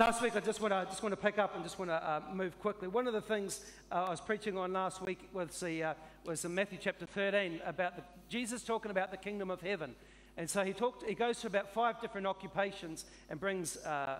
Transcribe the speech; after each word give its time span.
last 0.00 0.22
week, 0.22 0.34
I 0.34 0.40
just 0.40 0.62
want 0.62 0.72
to 0.72 0.86
just 0.86 1.20
pick 1.20 1.38
up 1.38 1.54
and 1.54 1.62
just 1.62 1.78
want 1.78 1.90
to 1.90 1.94
uh, 1.94 2.22
move 2.32 2.58
quickly. 2.58 2.88
One 2.88 3.06
of 3.06 3.12
the 3.12 3.20
things 3.20 3.60
uh, 3.92 4.04
I 4.06 4.10
was 4.10 4.20
preaching 4.22 4.56
on 4.56 4.72
last 4.72 5.02
week 5.02 5.28
was 5.34 5.60
the 5.60 5.82
uh, 5.82 5.94
was 6.24 6.42
in 6.42 6.54
Matthew 6.54 6.78
chapter 6.80 7.04
13 7.04 7.60
about 7.66 7.96
the, 7.96 8.02
Jesus 8.30 8.62
talking 8.62 8.90
about 8.90 9.10
the 9.10 9.18
kingdom 9.18 9.50
of 9.50 9.60
heaven. 9.60 9.94
And 10.38 10.48
so 10.48 10.64
he, 10.64 10.72
talked, 10.72 11.06
he 11.06 11.14
goes 11.14 11.42
to 11.42 11.48
about 11.48 11.74
five 11.74 12.00
different 12.00 12.26
occupations 12.26 13.04
and 13.28 13.38
brings, 13.38 13.76
uh, 13.76 14.16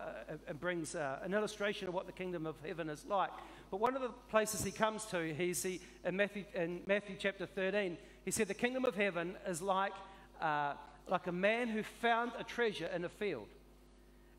and 0.46 0.60
brings 0.60 0.94
uh, 0.94 1.20
an 1.22 1.32
illustration 1.32 1.88
of 1.88 1.94
what 1.94 2.04
the 2.04 2.12
kingdom 2.12 2.44
of 2.44 2.56
heaven 2.62 2.90
is 2.90 3.06
like. 3.06 3.30
But 3.70 3.80
one 3.80 3.96
of 3.96 4.02
the 4.02 4.10
places 4.28 4.62
he 4.62 4.72
comes 4.72 5.06
to, 5.06 5.32
he, 5.32 5.80
in, 6.04 6.14
Matthew, 6.14 6.44
in 6.54 6.82
Matthew 6.86 7.16
chapter 7.18 7.46
13, 7.46 7.96
he 8.26 8.30
said, 8.30 8.48
The 8.48 8.54
kingdom 8.54 8.84
of 8.84 8.96
heaven 8.96 9.34
is 9.48 9.62
like, 9.62 9.94
uh, 10.42 10.74
like 11.08 11.26
a 11.26 11.32
man 11.32 11.68
who 11.68 11.82
found 12.02 12.32
a 12.38 12.44
treasure 12.44 12.90
in 12.94 13.06
a 13.06 13.08
field. 13.08 13.46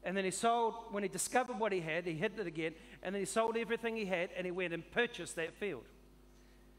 And 0.04 0.18
then 0.18 0.26
he 0.26 0.32
sold, 0.32 0.74
when 0.92 1.04
he 1.04 1.10
discovered 1.10 1.60
what 1.60 1.72
he 1.72 1.80
had, 1.80 2.06
he 2.06 2.14
hid 2.14 2.40
it 2.40 2.48
again, 2.48 2.73
and 3.04 3.14
then 3.14 3.22
he 3.22 3.26
sold 3.26 3.55
everything 3.55 3.96
he 3.96 4.05
had 4.05 4.30
and 4.36 4.46
he 4.46 4.52
went 4.52 4.73
and 4.73 4.90
purchased 4.92 5.36
that 5.36 5.54
field. 5.54 5.84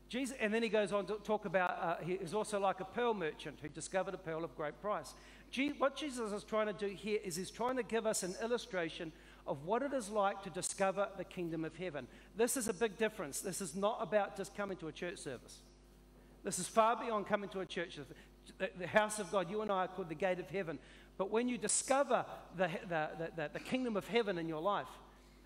Jesus, 0.09 0.37
and 0.41 0.53
then 0.53 0.63
he 0.63 0.69
goes 0.69 0.93
on 0.93 1.07
to 1.07 1.15
talk 1.25 1.47
about 1.47 1.71
uh, 1.80 2.05
he 2.05 2.13
is 2.13 2.35
also 2.35 2.61
like 2.61 2.80
a 2.80 2.85
pearl 2.85 3.15
merchant 3.15 3.59
who 3.63 3.69
discovered 3.69 4.13
a 4.13 4.19
pearl 4.19 4.45
of 4.45 4.55
great 4.57 4.79
price. 4.83 5.15
What 5.79 5.97
Jesus 5.97 6.33
is 6.33 6.45
trying 6.45 6.66
to 6.66 6.73
do 6.75 6.89
here 6.89 7.19
is 7.25 7.37
he's 7.37 7.51
trying 7.51 7.77
to 7.77 7.83
give 7.83 8.07
us 8.07 8.23
an 8.23 8.35
illustration 8.43 9.13
of 9.47 9.65
what 9.65 9.83
it 9.83 9.95
is 9.95 10.11
like 10.11 10.43
to 10.43 10.51
discover 10.51 11.09
the 11.16 11.25
kingdom 11.25 11.65
of 11.65 11.75
heaven. 11.77 12.07
This 12.37 12.57
is 12.57 12.69
a 12.69 12.75
big 12.75 12.99
difference. 12.99 13.41
This 13.41 13.61
is 13.61 13.75
not 13.75 13.99
about 14.02 14.37
just 14.37 14.55
coming 14.55 14.77
to 14.79 14.89
a 14.89 14.93
church 14.93 15.19
service. 15.19 15.61
This 16.45 16.59
is 16.59 16.69
far 16.69 16.97
beyond 16.97 17.27
coming 17.27 17.49
to 17.51 17.61
a 17.61 17.66
church. 17.66 17.99
The, 18.59 18.71
the 18.79 18.87
house 18.87 19.19
of 19.19 19.30
God, 19.33 19.51
you 19.51 19.63
and 19.63 19.71
I 19.71 19.85
are 19.85 19.89
called 19.89 20.09
the 20.09 20.15
gate 20.15 20.41
of 20.41 20.51
heaven. 20.51 20.79
But 21.19 21.30
when 21.30 21.48
you 21.48 21.59
discover 21.59 22.25
the, 22.57 22.69
the, 22.89 23.09
the, 23.37 23.51
the 23.52 23.61
kingdom 23.61 23.97
of 23.97 24.09
heaven 24.09 24.39
in 24.39 24.48
your 24.48 24.62
life, 24.62 24.89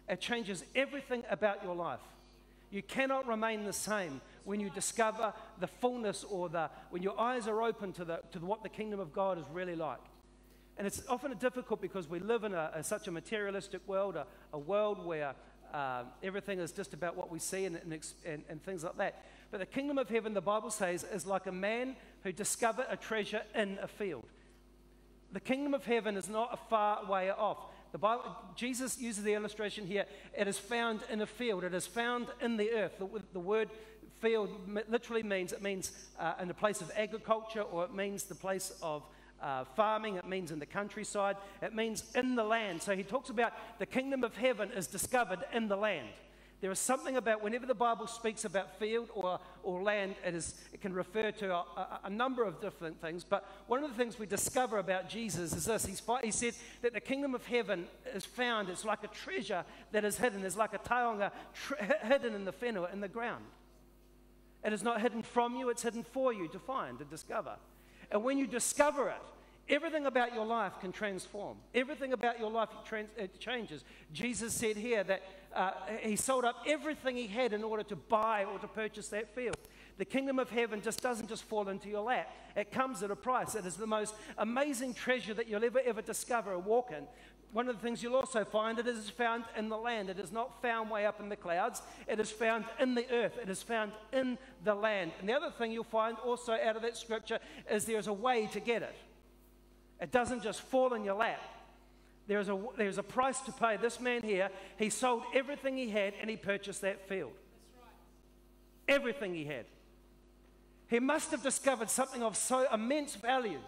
it 0.09 0.21
changes 0.21 0.65
everything 0.75 1.25
about 1.31 1.63
your 1.65 1.75
life. 1.75 2.01
You 2.71 2.83
cannot 2.83 3.27
remain 3.27 3.65
the 3.65 3.73
same 3.73 4.21
when 4.45 4.61
you 4.61 4.71
discover 4.71 5.33
the 5.61 5.67
fullness 5.67 6.25
or 6.25 6.49
the, 6.49 6.71
when 6.91 7.03
your 7.03 7.19
eyes 7.19 7.49
are 7.49 7.63
open 7.63 7.93
to, 7.95 8.05
the, 8.05 8.21
to 8.33 8.39
what 8.41 8.63
the 8.63 8.69
kingdom 8.69 9.01
of 9.01 9.13
God 9.13 9.39
is 9.39 9.45
really 9.53 9.77
like. 9.77 10.01
And 10.79 10.87
it's 10.87 11.03
often 11.09 11.37
difficult 11.39 11.81
because 11.81 12.09
we 12.09 12.19
live 12.19 12.45
in 12.45 12.53
a, 12.55 12.71
a, 12.75 12.83
such 12.83 13.09
a 13.09 13.11
materialistic 13.11 13.81
world, 13.87 14.17
a, 14.17 14.27
a 14.53 14.59
world 14.59 15.05
where 15.05 15.35
uh, 15.73 16.05
everything 16.23 16.59
is 16.59 16.73
just 16.73 16.93
about 16.93 17.17
what 17.17 17.31
we 17.31 17.39
see 17.39 17.65
and, 17.65 17.77
and, 17.77 17.93
and, 18.25 18.43
and 18.49 18.63
things 18.63 18.85
like 18.85 18.97
that. 18.99 19.25
But 19.51 19.61
the 19.61 19.67
kingdom 19.67 19.97
of 19.99 20.09
heaven, 20.09 20.35
the 20.35 20.41
Bible 20.41 20.71
says, 20.71 21.05
is 21.05 21.25
like 21.25 21.47
a 21.47 21.53
man 21.53 21.97
who 22.25 22.33
discovered 22.33 22.87
a 22.91 22.97
treasure 22.97 23.43
in 23.55 23.79
a 23.81 23.89
field. 23.89 24.25
The 25.33 25.41
kingdom 25.41 25.75
of 25.75 25.85
heaven 25.85 26.17
is 26.17 26.29
not 26.29 26.51
a 26.53 26.57
far 26.69 27.05
way 27.07 27.31
off. 27.31 27.59
The 27.93 27.99
Bible, 27.99 28.37
Jesus 28.55 28.99
uses 29.01 29.25
the 29.25 29.35
illustration 29.35 29.87
here. 29.87 30.05
It 30.37 30.49
is 30.49 30.59
found 30.59 31.01
in 31.11 31.21
a 31.21 31.27
field. 31.27 31.65
It 31.65 31.75
is 31.75 31.87
found 31.87 32.27
in 32.41 32.57
the 32.57 32.71
earth. 32.73 32.99
The, 32.99 33.09
the 33.33 33.41
word 33.41 33.71
field 34.21 34.51
literally 34.89 35.23
means 35.23 35.53
it 35.53 35.63
means 35.63 35.93
uh, 36.19 36.35
in 36.41 36.49
the 36.49 36.55
place 36.55 36.81
of 36.81 36.91
agriculture 36.97 37.63
or 37.63 37.85
it 37.85 37.95
means 37.95 38.25
the 38.25 38.35
place 38.35 38.73
of 38.83 39.03
uh, 39.43 39.65
farming. 39.77 40.17
It 40.17 40.29
means 40.29 40.51
in 40.51 40.59
the 40.59 40.67
countryside. 40.67 41.37
It 41.63 41.75
means 41.75 42.05
in 42.15 42.35
the 42.35 42.45
land. 42.45 42.83
So 42.83 42.97
he 42.97 43.03
talks 43.03 43.31
about 43.31 43.53
the 43.79 43.87
kingdom 43.87 44.25
of 44.25 44.37
heaven 44.37 44.71
is 44.73 44.87
discovered 44.87 45.41
in 45.53 45.69
the 45.69 45.77
land. 45.77 46.09
There 46.67 46.73
is 46.73 46.81
something 46.81 47.17
about 47.17 47.45
whenever 47.45 47.65
the 47.65 47.77
Bible 47.77 48.09
speaks 48.09 48.45
about 48.45 48.77
field 48.81 49.09
or, 49.15 49.39
or 49.63 49.85
land, 49.85 50.17
it, 50.27 50.35
is, 50.35 50.57
it 50.73 50.81
can 50.81 50.93
refer 50.93 51.31
to 51.31 51.55
a, 51.55 51.59
a, 51.59 52.01
a, 52.07 52.11
number 52.11 52.43
of 52.43 52.61
different 52.61 53.01
things. 53.01 53.23
But 53.23 53.49
one 53.69 53.85
of 53.85 53.91
the 53.91 53.97
things 53.97 54.19
we 54.19 54.27
discover 54.27 54.79
about 54.79 55.09
Jesus 55.09 55.55
is 55.55 55.67
this 55.67 55.87
He's, 55.87 56.03
he 56.25 56.33
said 56.33 56.55
that 56.83 56.93
the 56.93 56.99
kingdom 56.99 57.37
of 57.37 57.47
heaven 57.47 57.87
is 58.13 58.25
found, 58.25 58.69
it's 58.69 58.85
like 58.85 59.05
a 59.05 59.07
treasure 59.07 59.65
that 59.93 60.05
is 60.05 60.19
hidden. 60.19 60.45
It's 60.45 60.57
like 60.57 60.75
a 60.75 60.79
taonga 60.79 61.31
hidden 62.03 62.35
in 62.35 62.45
the 62.45 62.53
whenua, 62.53 62.93
in 62.93 63.01
the 63.01 63.07
ground. 63.07 63.45
It 64.65 64.73
is 64.73 64.83
not 64.83 65.01
hidden 65.01 65.23
from 65.23 65.55
you, 65.55 65.69
it's 65.69 65.85
hidden 65.85 66.03
for 66.03 66.33
you 66.33 66.49
to 66.49 66.59
find, 66.59 66.99
to 66.99 67.05
discover. 67.05 67.55
And 68.11 68.25
when 68.25 68.39
you 68.39 68.49
discover 68.49 69.11
it, 69.11 69.23
Everything 69.69 70.07
about 70.07 70.33
your 70.33 70.47
life 70.47 70.75
can 70.81 70.93
transform. 70.93 71.57
Everything 71.75 72.13
about 72.13 72.39
your 72.39 72.51
life 72.51 72.69
trans- 72.85 73.09
it 73.17 73.41
changes. 73.41 73.83
Jesus 74.13 74.55
said 74.55 74.77
here 74.77 75.03
that 75.03 75.23
uh, 75.57 75.73
he 76.01 76.17
sold 76.17 76.45
up 76.45 76.63
everything 76.67 77.17
he 77.17 77.27
had 77.27 77.53
in 77.53 77.65
order 77.65 77.83
to 77.85 77.97
buy 77.97 78.45
or 78.45 78.59
to 78.59 78.69
purchase 78.69 79.09
that 79.09 79.35
field. 79.35 79.57
The 79.99 80.05
kingdom 80.05 80.39
of 80.39 80.51
heaven 80.51 80.83
just 80.83 81.01
doesn't 81.01 81.29
just 81.29 81.45
fall 81.45 81.69
into 81.69 81.89
your 81.89 82.03
lap. 82.03 82.31
It 82.55 82.71
comes 82.71 83.03
at 83.03 83.11
a 83.11 83.17
price. 83.17 83.55
It 83.55 83.65
is 83.65 83.77
the 83.77 83.87
most 83.87 84.15
amazing 84.37 84.95
treasure 84.95 85.33
that 85.35 85.49
you'll 85.49 85.65
ever, 85.65 85.81
ever 85.85 86.03
discover 86.03 86.53
or 86.53 86.59
walk 86.59 86.91
in. 86.91 87.07
One 87.53 87.69
of 87.69 87.77
the 87.77 87.83
things 87.83 88.03
you'll 88.03 88.17
also 88.17 88.45
find, 88.45 88.79
it 88.79 88.87
is 88.87 89.09
found 89.09 89.45
in 89.57 89.71
the 89.71 89.79
land. 89.79 90.11
It 90.11 90.19
is 90.19 90.31
not 90.31 90.61
found 90.61 90.91
way 90.91 91.07
up 91.07 91.21
in 91.21 91.31
the 91.31 91.37
clouds. 91.37 91.81
It 92.07 92.21
is 92.21 92.31
found 92.31 92.67
in 92.79 92.95
the 92.95 93.11
earth. 93.11 93.39
It 93.41 93.49
is 93.49 93.63
found 93.63 93.93
in 94.13 94.37
the 94.63 94.75
land. 94.75 95.13
And 95.21 95.29
the 95.29 95.33
other 95.33 95.51
thing 95.51 95.73
you'll 95.73 95.85
find 95.85 96.19
also 96.19 96.53
out 96.53 96.77
of 96.77 96.83
that 96.83 96.99
scripture 96.99 97.39
is 97.71 97.87
there's 97.87 98.09
a 98.09 98.13
way 98.13 98.47
to 98.53 98.61
get 98.61 98.83
it. 98.83 98.95
It 100.01 100.13
doesn't 100.13 100.43
just 100.43 100.61
fall 100.61 100.93
in 100.93 101.05
your 101.05 101.15
lap. 101.15 101.41
There's 102.27 102.49
a, 102.49 102.59
there's 102.77 102.99
a 102.99 103.03
price 103.03 103.41
to 103.41 103.53
pay. 103.53 103.77
This 103.77 104.01
man 104.01 104.23
here, 104.23 104.51
he 104.79 104.91
sold 104.91 105.23
everything 105.35 105.77
he 105.77 105.91
had 105.91 106.15
and 106.21 106.29
he 106.29 106.37
purchased 106.37 106.81
that 106.81 107.09
field. 107.09 107.33
Right. 107.81 108.95
Everything 108.97 109.35
he 109.35 109.45
had. 109.45 109.67
He 110.89 111.01
must 111.01 111.31
have 111.31 111.43
discovered 111.43 111.91
something 111.91 112.23
of 112.23 112.37
so 112.37 112.67
immense 112.73 113.15
value 113.15 113.61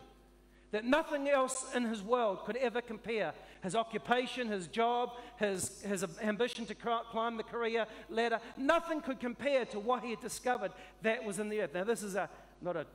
that 0.70 0.84
nothing 0.84 1.28
else 1.28 1.72
in 1.74 1.84
his 1.84 2.02
world 2.02 2.44
could 2.44 2.56
ever 2.56 2.80
compare. 2.80 3.32
His 3.62 3.74
occupation, 3.74 4.48
his 4.48 4.66
job, 4.66 5.10
his, 5.38 5.82
his 5.82 6.04
ambition 6.22 6.66
to 6.66 6.74
climb 6.74 7.36
the 7.36 7.42
career 7.42 7.86
ladder, 8.10 8.38
nothing 8.56 9.00
could 9.00 9.18
compare 9.18 9.64
to 9.66 9.78
what 9.78 10.04
he 10.04 10.10
had 10.10 10.20
discovered 10.20 10.72
that 11.02 11.24
was 11.24 11.38
in 11.38 11.48
the 11.48 11.62
earth. 11.62 11.74
Now, 11.74 11.84
this 11.84 12.02
is 12.02 12.14
a, 12.16 12.28
not 12.60 12.76
a 12.76 12.86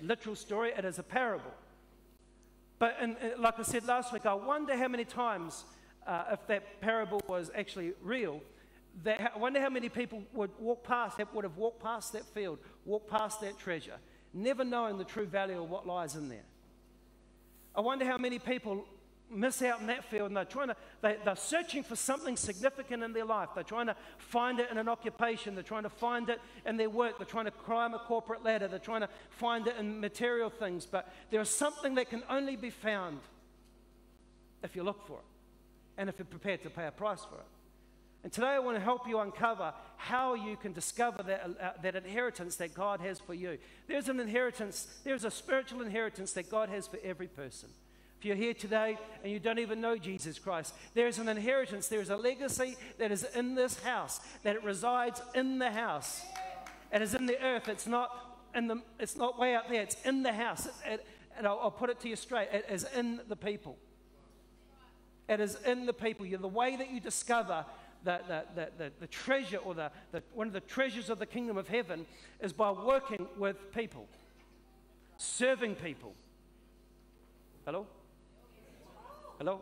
literal 0.00 0.36
story, 0.36 0.72
it 0.76 0.84
is 0.84 0.98
a 0.98 1.02
parable. 1.02 1.52
But 2.82 2.96
in, 3.00 3.16
like 3.38 3.60
I 3.60 3.62
said 3.62 3.86
last 3.86 4.12
week, 4.12 4.26
I 4.26 4.34
wonder 4.34 4.76
how 4.76 4.88
many 4.88 5.04
times, 5.04 5.66
uh, 6.04 6.24
if 6.32 6.44
that 6.48 6.80
parable 6.80 7.22
was 7.28 7.48
actually 7.54 7.92
real, 8.02 8.40
that, 9.04 9.30
I 9.36 9.38
wonder 9.38 9.60
how 9.60 9.68
many 9.68 9.88
people 9.88 10.24
would 10.32 10.50
walk 10.58 10.82
past, 10.82 11.20
would 11.32 11.44
have 11.44 11.56
walked 11.56 11.80
past 11.80 12.12
that 12.14 12.26
field, 12.34 12.58
walked 12.84 13.08
past 13.08 13.40
that 13.42 13.56
treasure, 13.56 13.98
never 14.34 14.64
knowing 14.64 14.98
the 14.98 15.04
true 15.04 15.26
value 15.26 15.62
of 15.62 15.70
what 15.70 15.86
lies 15.86 16.16
in 16.16 16.28
there. 16.28 16.42
I 17.72 17.82
wonder 17.82 18.04
how 18.04 18.18
many 18.18 18.40
people 18.40 18.84
miss 19.32 19.62
out 19.62 19.80
in 19.80 19.86
that 19.86 20.04
field. 20.04 20.28
And 20.28 20.36
they're 20.36 20.44
trying 20.44 20.68
to 20.68 20.76
they, 21.00 21.16
they're 21.24 21.36
searching 21.36 21.82
for 21.82 21.96
something 21.96 22.36
significant 22.36 23.02
in 23.02 23.12
their 23.12 23.24
life. 23.24 23.50
They're 23.54 23.64
trying 23.64 23.86
to 23.86 23.96
find 24.18 24.60
it 24.60 24.70
in 24.70 24.78
an 24.78 24.88
occupation. 24.88 25.54
They're 25.54 25.64
trying 25.64 25.82
to 25.82 25.90
find 25.90 26.28
it 26.28 26.40
in 26.66 26.76
their 26.76 26.90
work. 26.90 27.18
They're 27.18 27.26
trying 27.26 27.46
to 27.46 27.50
climb 27.50 27.94
a 27.94 27.98
corporate 27.98 28.44
ladder. 28.44 28.68
They're 28.68 28.78
trying 28.78 29.02
to 29.02 29.08
find 29.30 29.66
it 29.66 29.76
in 29.78 30.00
material 30.00 30.50
things. 30.50 30.86
But 30.86 31.12
there 31.30 31.40
is 31.40 31.50
something 31.50 31.94
that 31.96 32.10
can 32.10 32.22
only 32.28 32.56
be 32.56 32.70
found 32.70 33.20
if 34.62 34.76
you 34.76 34.82
look 34.82 35.06
for 35.06 35.14
it 35.14 35.24
and 35.98 36.08
if 36.08 36.18
you're 36.18 36.26
prepared 36.26 36.62
to 36.62 36.70
pay 36.70 36.86
a 36.86 36.92
price 36.92 37.24
for 37.24 37.36
it. 37.36 37.46
And 38.24 38.32
today 38.32 38.48
I 38.48 38.60
want 38.60 38.76
to 38.76 38.82
help 38.82 39.08
you 39.08 39.18
uncover 39.18 39.74
how 39.96 40.34
you 40.34 40.56
can 40.56 40.72
discover 40.72 41.24
that, 41.24 41.44
uh, 41.60 41.70
that 41.82 41.96
inheritance 41.96 42.56
that 42.56 42.72
God 42.72 43.00
has 43.00 43.18
for 43.18 43.34
you. 43.34 43.58
There's 43.88 44.08
an 44.08 44.20
inheritance, 44.20 44.86
there's 45.02 45.24
a 45.24 45.30
spiritual 45.30 45.82
inheritance 45.82 46.32
that 46.34 46.48
God 46.48 46.68
has 46.68 46.86
for 46.86 46.98
every 47.02 47.26
person. 47.26 47.68
If 48.22 48.26
you're 48.26 48.36
here 48.36 48.54
today 48.54 48.96
and 49.24 49.32
you 49.32 49.40
don't 49.40 49.58
even 49.58 49.80
know 49.80 49.96
Jesus 49.96 50.38
Christ, 50.38 50.74
there 50.94 51.08
is 51.08 51.18
an 51.18 51.28
inheritance, 51.28 51.88
there 51.88 52.00
is 52.00 52.08
a 52.08 52.16
legacy 52.16 52.76
that 52.98 53.10
is 53.10 53.26
in 53.34 53.56
this 53.56 53.82
house, 53.82 54.20
that 54.44 54.54
it 54.54 54.62
resides 54.62 55.20
in 55.34 55.58
the 55.58 55.72
house. 55.72 56.22
It 56.92 57.02
is 57.02 57.16
in 57.16 57.26
the 57.26 57.42
earth. 57.42 57.66
It's 57.66 57.88
not, 57.88 58.38
in 58.54 58.68
the, 58.68 58.80
it's 59.00 59.16
not 59.16 59.40
way 59.40 59.56
out 59.56 59.68
there. 59.68 59.82
It's 59.82 59.96
in 60.04 60.22
the 60.22 60.32
house. 60.32 60.68
It, 60.86 61.04
and 61.36 61.48
I'll, 61.48 61.58
I'll 61.64 61.72
put 61.72 61.90
it 61.90 61.98
to 62.02 62.08
you 62.08 62.14
straight. 62.14 62.46
It 62.52 62.64
is 62.70 62.86
in 62.96 63.18
the 63.26 63.34
people. 63.34 63.76
It 65.28 65.40
is 65.40 65.56
in 65.66 65.86
the 65.86 65.92
people. 65.92 66.24
You're 66.24 66.38
the 66.38 66.46
way 66.46 66.76
that 66.76 66.92
you 66.92 67.00
discover 67.00 67.64
the, 68.04 68.20
the, 68.54 68.68
the, 68.78 68.92
the 69.00 69.06
treasure 69.08 69.56
or 69.56 69.74
the, 69.74 69.90
the, 70.12 70.22
one 70.32 70.46
of 70.46 70.52
the 70.52 70.60
treasures 70.60 71.10
of 71.10 71.18
the 71.18 71.26
kingdom 71.26 71.56
of 71.56 71.66
heaven 71.66 72.06
is 72.40 72.52
by 72.52 72.70
working 72.70 73.26
with 73.36 73.74
people, 73.74 74.06
serving 75.16 75.74
people. 75.74 76.14
Hello? 77.66 77.88
Hello? 79.42 79.60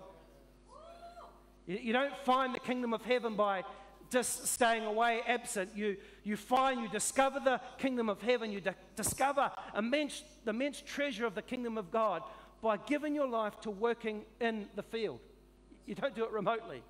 You, 1.66 1.94
don't 1.94 2.14
find 2.26 2.54
the 2.54 2.58
kingdom 2.58 2.92
of 2.92 3.00
heaven 3.00 3.34
by 3.34 3.64
just 4.10 4.46
staying 4.46 4.84
away, 4.84 5.22
absent. 5.26 5.70
You, 5.74 5.96
you 6.22 6.36
find, 6.36 6.82
you 6.82 6.88
discover 6.90 7.40
the 7.40 7.62
kingdom 7.78 8.10
of 8.10 8.20
heaven, 8.20 8.52
you 8.52 8.60
discover 8.94 9.50
immense, 9.74 10.22
the 10.44 10.50
immense 10.50 10.82
treasure 10.82 11.24
of 11.24 11.34
the 11.34 11.40
kingdom 11.40 11.78
of 11.78 11.90
God 11.90 12.22
by 12.60 12.76
giving 12.76 13.14
your 13.14 13.26
life 13.26 13.58
to 13.62 13.70
working 13.70 14.26
in 14.38 14.68
the 14.76 14.82
field. 14.82 15.18
You 15.86 15.94
don't 15.94 16.14
do 16.14 16.26
it 16.26 16.30
remotely, 16.30 16.82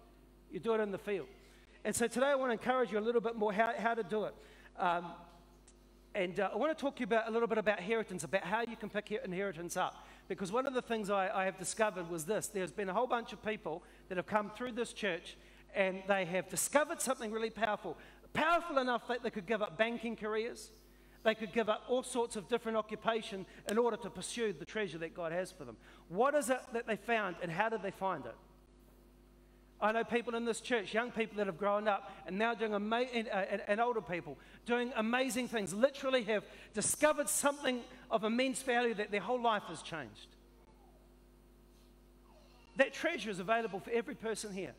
you 0.51 0.59
do 0.59 0.75
it 0.75 0.81
in 0.81 0.91
the 0.91 0.99
field. 0.99 1.29
And 1.85 1.95
so 1.95 2.09
today 2.09 2.27
I 2.27 2.35
want 2.35 2.51
to 2.51 2.55
encourage 2.55 2.91
you 2.91 2.99
a 2.99 3.07
little 3.07 3.21
bit 3.21 3.37
more 3.37 3.53
how, 3.53 3.73
how 3.79 3.95
to 3.95 4.03
do 4.03 4.25
it. 4.25 4.35
Um, 4.77 5.13
and 6.13 6.41
uh, 6.41 6.51
I 6.53 6.57
want 6.57 6.77
to 6.77 6.81
talk 6.83 6.97
to 6.97 7.01
you 7.01 7.07
about 7.07 7.29
a 7.29 7.31
little 7.31 7.47
bit 7.47 7.59
about 7.59 7.79
inheritance, 7.79 8.25
about 8.25 8.43
how 8.43 8.63
you 8.63 8.75
can 8.75 8.91
pick 8.91 9.13
inheritance 9.13 9.77
up. 9.77 10.09
Because 10.31 10.53
one 10.53 10.65
of 10.65 10.75
the 10.75 10.81
things 10.81 11.11
I, 11.11 11.29
I 11.29 11.45
have 11.47 11.59
discovered 11.59 12.09
was 12.09 12.25
this 12.25 12.47
there's 12.47 12.71
been 12.71 12.89
a 12.89 12.95
whole 12.95 13.09
bunch 13.09 13.33
of 13.33 13.45
people 13.45 13.83
that 14.09 14.17
have 14.17 14.29
come 14.29 14.49
through 14.49 14.71
this 14.73 14.93
church 14.93 15.37
and 15.75 16.05
they 16.07 16.25
have 16.25 16.49
discovered 16.49 17.01
something 17.01 17.33
really 17.33 17.51
powerful. 17.51 17.97
Powerful 18.33 18.79
enough 18.79 19.09
that 19.09 19.25
they 19.25 19.31
could 19.31 19.47
give 19.47 19.61
up 19.61 19.77
banking 19.77 20.15
careers, 20.15 20.71
they 21.25 21.35
could 21.35 21.53
give 21.53 21.69
up 21.69 21.83
all 21.89 22.05
sorts 22.05 22.37
of 22.37 22.49
different 22.49 22.79
occupation 22.79 23.45
in 23.69 23.77
order 23.77 23.97
to 23.97 24.09
pursue 24.09 24.53
the 24.53 24.65
treasure 24.65 24.99
that 24.99 25.15
God 25.15 25.33
has 25.33 25.51
for 25.51 25.65
them. 25.65 25.77
What 26.09 26.37
is 26.37 26.49
it 26.49 26.61
that 26.75 26.87
they 26.87 26.95
found, 26.95 27.35
and 27.43 27.51
how 27.51 27.69
did 27.69 27.83
they 27.83 27.91
find 27.91 28.25
it? 28.25 28.37
I 29.81 29.91
know 29.91 30.05
people 30.05 30.37
in 30.37 30.45
this 30.45 30.61
church, 30.61 30.95
young 30.95 31.11
people 31.11 31.39
that 31.39 31.47
have 31.47 31.59
grown 31.59 31.89
up 31.89 32.13
and 32.27 32.39
now 32.39 32.55
doing 32.55 32.75
amazing, 32.75 33.27
uh, 33.33 33.47
and, 33.51 33.63
and 33.67 33.81
older 33.81 34.03
people 34.03 34.39
doing 34.67 34.93
amazing 34.95 35.49
things, 35.49 35.73
literally 35.73 36.23
have 36.25 36.45
discovered 36.73 37.29
something 37.29 37.81
of 38.11 38.25
immense 38.25 38.63
value 38.63 38.95
that 38.95 39.11
their 39.11 39.21
whole 39.21 39.41
life 39.41 39.63
has 39.65 39.83
changed. 39.83 40.27
That 42.77 42.93
treasure 42.93 43.31
is 43.31 43.39
available 43.39 43.81
for 43.81 43.91
every 43.91 44.15
person 44.15 44.53
here. 44.53 44.75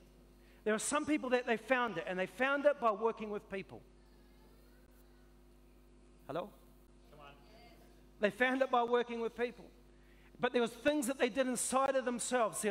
There 0.64 0.74
are 0.74 0.80
some 0.80 1.06
people 1.06 1.30
that 1.32 1.48
they 1.48 1.58
found 1.58 1.98
it, 1.98 2.06
and 2.08 2.20
they 2.20 2.26
found 2.26 2.66
it 2.66 2.80
by 2.80 2.92
working 2.92 3.30
with 3.30 3.50
people. 3.52 3.82
Hello? 6.28 6.50
Come 7.12 7.20
on. 7.20 7.34
They 8.20 8.30
found 8.30 8.62
it 8.62 8.70
by 8.70 8.84
working 8.84 9.22
with 9.22 9.36
people. 9.38 9.66
But 10.40 10.54
there 10.54 10.62
was 10.62 10.72
things 10.72 11.08
that 11.08 11.20
they 11.20 11.30
did 11.30 11.48
inside 11.48 11.96
of 11.96 12.06
themselves. 12.06 12.66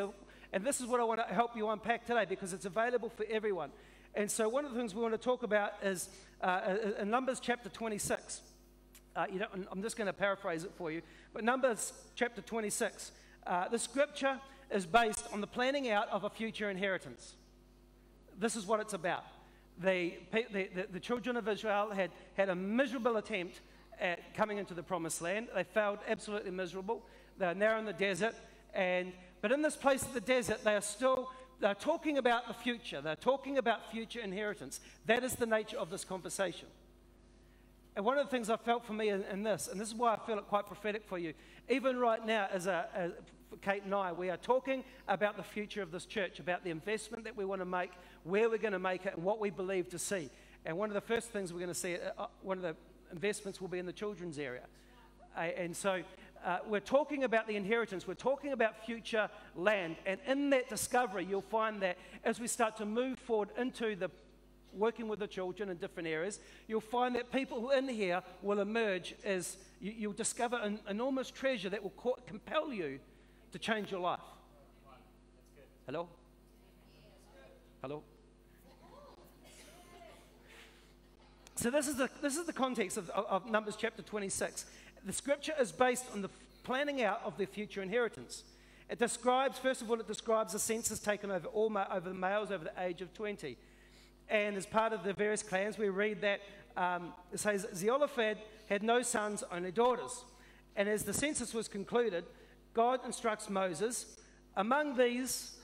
And 0.53 0.65
this 0.65 0.81
is 0.81 0.87
what 0.87 1.01
I 1.01 1.05
want 1.05 1.27
to 1.27 1.35
help 1.35 1.57
you 1.57 1.69
unpack 1.69 2.07
today 2.07 2.27
because 2.29 2.53
it's 2.53 2.65
available 2.65 3.09
for 3.09 3.25
everyone. 3.31 3.71
And 4.15 4.31
so, 4.31 4.49
one 4.49 4.65
of 4.65 4.73
the 4.73 4.79
things 4.79 4.95
we 4.95 5.03
want 5.03 5.15
to 5.15 5.19
talk 5.19 5.45
about 5.45 5.75
is 5.83 6.09
uh 6.43 6.77
in 6.99 7.11
Numbers 7.11 7.39
chapter 7.39 7.69
26. 7.69 8.43
Uh, 9.17 9.27
I'm 9.71 9.83
just 9.83 9.97
going 9.97 10.07
to 10.07 10.13
paraphrase 10.13 10.65
it 10.65 10.73
for 10.77 10.91
you. 10.91 11.03
But 11.33 11.45
Numbers 11.45 11.93
chapter 12.15 12.41
26, 12.41 13.13
uh, 13.47 13.69
the 13.69 13.79
scripture 13.79 14.39
is 14.71 14.87
based 14.87 15.27
on 15.33 15.41
the 15.41 15.47
planning 15.47 15.91
out 15.91 16.09
of 16.11 16.25
a 16.25 16.31
future 16.31 16.71
inheritance. 16.71 17.35
This 18.39 18.57
is 18.57 18.67
what 18.67 18.81
it's 18.81 18.93
about. 18.93 19.25
The, 19.79 20.15
the, 20.33 20.45
the, 20.53 20.87
the 20.93 21.01
children 21.01 21.37
of 21.37 21.49
Israel 21.49 21.91
had, 21.91 22.11
had 22.35 22.49
a 22.49 22.55
miserable 22.55 23.17
attempt 23.17 23.61
at 24.01 24.35
coming 24.35 24.59
into 24.59 24.75
the 24.75 24.83
promised 24.83 25.21
land. 25.23 25.49
They 25.55 25.65
failed 25.65 25.99
absolutely 26.09 26.51
miserable. 26.51 27.03
They're 27.39 27.55
now 27.55 27.79
in 27.79 27.85
the 27.85 27.93
desert. 27.93 28.35
And 28.75 29.13
but 29.41 29.53
in 29.53 29.63
this 29.63 29.77
place 29.77 30.03
of 30.03 30.13
the 30.13 30.21
desert, 30.21 30.63
they 30.65 30.75
are 30.75 30.83
still 30.83 31.31
they're 31.61 31.75
talking 31.75 32.19
about 32.19 32.49
the 32.49 32.55
future. 32.55 33.01
They're 33.01 33.17
talking 33.17 33.59
about 33.59 33.91
future 33.91 34.21
inheritance. 34.21 34.81
That 35.07 35.25
is 35.25 35.35
the 35.35 35.47
nature 35.47 35.77
of 35.77 35.91
this 35.91 36.05
conversation. 36.05 36.69
And 37.97 38.05
one 38.05 38.19
of 38.19 38.25
the 38.25 38.31
things 38.31 38.51
I 38.51 38.57
felt 38.57 38.85
for 38.85 38.93
me 38.93 39.09
in, 39.09 39.25
in 39.25 39.43
this, 39.43 39.69
and 39.69 39.81
this 39.81 39.89
is 39.89 39.95
why 39.95 40.15
I 40.15 40.19
feel 40.19 40.39
it 40.39 40.47
quite 40.49 40.67
prophetic 40.67 41.05
for 41.07 41.19
you, 41.19 41.35
even 41.69 41.99
right 41.99 42.25
now, 42.25 42.49
as, 42.53 42.67
a, 42.67 43.13
Kate 43.63 43.83
and 43.83 43.95
I, 43.95 44.13
we 44.13 44.31
are 44.31 44.37
talking 44.37 44.85
about 45.09 45.37
the 45.37 45.43
future 45.43 45.83
of 45.83 45.91
this 45.91 46.07
church, 46.07 46.39
about 46.39 46.63
the 46.63 46.71
investment 46.71 47.25
that 47.25 47.37
we 47.37 47.45
want 47.45 47.61
to 47.61 47.67
make, 47.67 47.91
where 48.25 48.49
we're 48.49 48.59
going 48.59 48.73
to 48.73 48.79
make 48.79 49.07
it, 49.07 49.15
and 49.15 49.25
what 49.25 49.41
we 49.41 49.51
believe 49.51 49.89
to 49.91 49.99
see. 49.99 50.31
And 50.65 50.79
one 50.79 50.89
of 50.89 50.95
the 50.95 51.01
first 51.01 51.31
things 51.31 51.53
we're 51.53 51.59
going 51.59 51.69
to 51.69 51.75
see, 51.75 51.97
uh, 51.97 52.23
uh 52.23 52.27
one 52.43 52.59
of 52.59 52.63
the 52.63 52.77
investments 53.13 53.61
will 53.61 53.69
be 53.69 53.79
in 53.79 53.87
the 53.87 53.93
children's 53.93 54.39
area. 54.39 54.67
Uh, 55.37 55.41
and 55.41 55.77
so 55.77 56.03
uh, 56.45 56.59
we're 56.67 56.81
talking 56.81 57.25
about 57.25 57.47
the 57.47 57.57
inheritance, 57.57 58.07
we're 58.07 58.15
talking 58.15 58.53
about 58.53 58.85
future 58.87 59.29
land. 59.57 59.97
And 60.07 60.21
in 60.27 60.51
that 60.51 60.69
discovery, 60.69 61.27
you'll 61.29 61.43
find 61.43 61.83
that 61.83 61.99
as 62.25 62.41
we 62.41 62.47
start 62.47 62.77
to 62.77 62.87
move 62.87 63.19
forward 63.19 63.51
into 63.59 63.97
the 63.97 64.11
working 64.75 65.09
with 65.09 65.19
the 65.19 65.27
children 65.27 65.69
in 65.69 65.77
different 65.77 66.09
areas, 66.09 66.41
you'll 66.69 66.81
find 66.81 67.15
that 67.15 67.33
people 67.33 67.71
in 67.71 67.89
here 67.89 68.23
will 68.43 68.61
emerge 68.61 69.15
as 69.25 69.57
you, 69.81 70.09
will 70.09 70.17
discover 70.17 70.57
an 70.57 70.79
enormous 70.89 71.31
treasure 71.31 71.69
that 71.69 71.83
will 71.83 71.93
co- 71.97 72.19
compel 72.27 72.73
you 72.73 72.99
to 73.53 73.59
change 73.59 73.91
your 73.91 74.01
life. 74.01 74.21
Hello? 75.87 76.09
Hello? 77.83 78.03
So, 81.57 81.71
this 81.71 81.89
is 81.89 81.97
the, 81.97 82.09
this 82.23 82.37
is 82.37 82.47
the 82.47 82.53
context 82.53 82.97
of, 82.97 83.11
of, 83.11 83.51
Numbers 83.51 83.77
chapter 83.77 84.01
26. 84.01 84.65
The 85.05 85.13
scripture 85.13 85.53
is 85.61 85.73
based 85.73 86.07
on 86.15 86.23
the 86.23 86.31
planning 86.63 87.03
out 87.03 87.21
of 87.25 87.37
their 87.37 87.47
future 87.47 87.83
inheritance. 87.83 88.45
It 88.89 88.99
describes, 88.99 89.59
first 89.59 89.83
of 89.83 89.91
all, 89.91 90.01
it 90.01 90.07
describes 90.07 90.53
the 90.53 90.59
census 90.59 90.99
taken 90.99 91.31
over 91.31 91.49
all 91.49 91.69
ma- 91.69 91.87
over 91.93 92.09
the 92.09 92.15
males 92.15 92.51
over 92.51 92.65
the 92.65 92.83
age 92.83 93.03
of 93.03 93.13
20. 93.13 93.57
And 94.31 94.57
as 94.57 94.65
part 94.65 94.93
of 94.93 95.03
the 95.03 95.13
various 95.13 95.43
clans, 95.43 95.77
we 95.77 95.89
read 95.89 96.21
that 96.23 96.41
um, 96.77 97.13
it 97.33 97.41
says 97.41 97.67
Zelophehad 97.75 98.39
had 98.69 98.83
no 98.83 99.03
sons, 99.03 99.43
only 99.51 99.73
daughters. 99.73 100.25
And 100.77 100.89
as 100.89 101.03
the 101.03 101.13
census 101.13 101.53
was 101.53 101.67
concluded, 101.69 102.25
God 102.73 103.01
instructs 103.05 103.51
Moses, 103.51 104.17
Among 104.57 104.97
these 104.97 105.57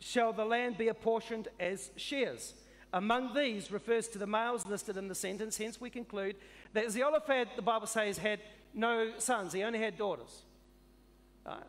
shall 0.00 0.32
the 0.32 0.44
land 0.44 0.78
be 0.78 0.88
apportioned 0.88 1.48
as 1.58 1.90
shares. 1.96 2.54
Among 2.92 3.34
these 3.34 3.70
refers 3.70 4.08
to 4.08 4.18
the 4.18 4.26
males 4.26 4.66
listed 4.66 4.96
in 4.96 5.08
the 5.08 5.14
sentence, 5.14 5.58
hence 5.58 5.80
we 5.80 5.90
conclude 5.90 6.36
that 6.72 6.90
Zelophehad, 6.90 7.48
the 7.56 7.62
Bible 7.62 7.86
says, 7.86 8.18
had 8.18 8.40
no 8.72 9.12
sons, 9.18 9.52
he 9.52 9.62
only 9.62 9.78
had 9.78 9.98
daughters. 9.98 10.42
Right. 11.46 11.62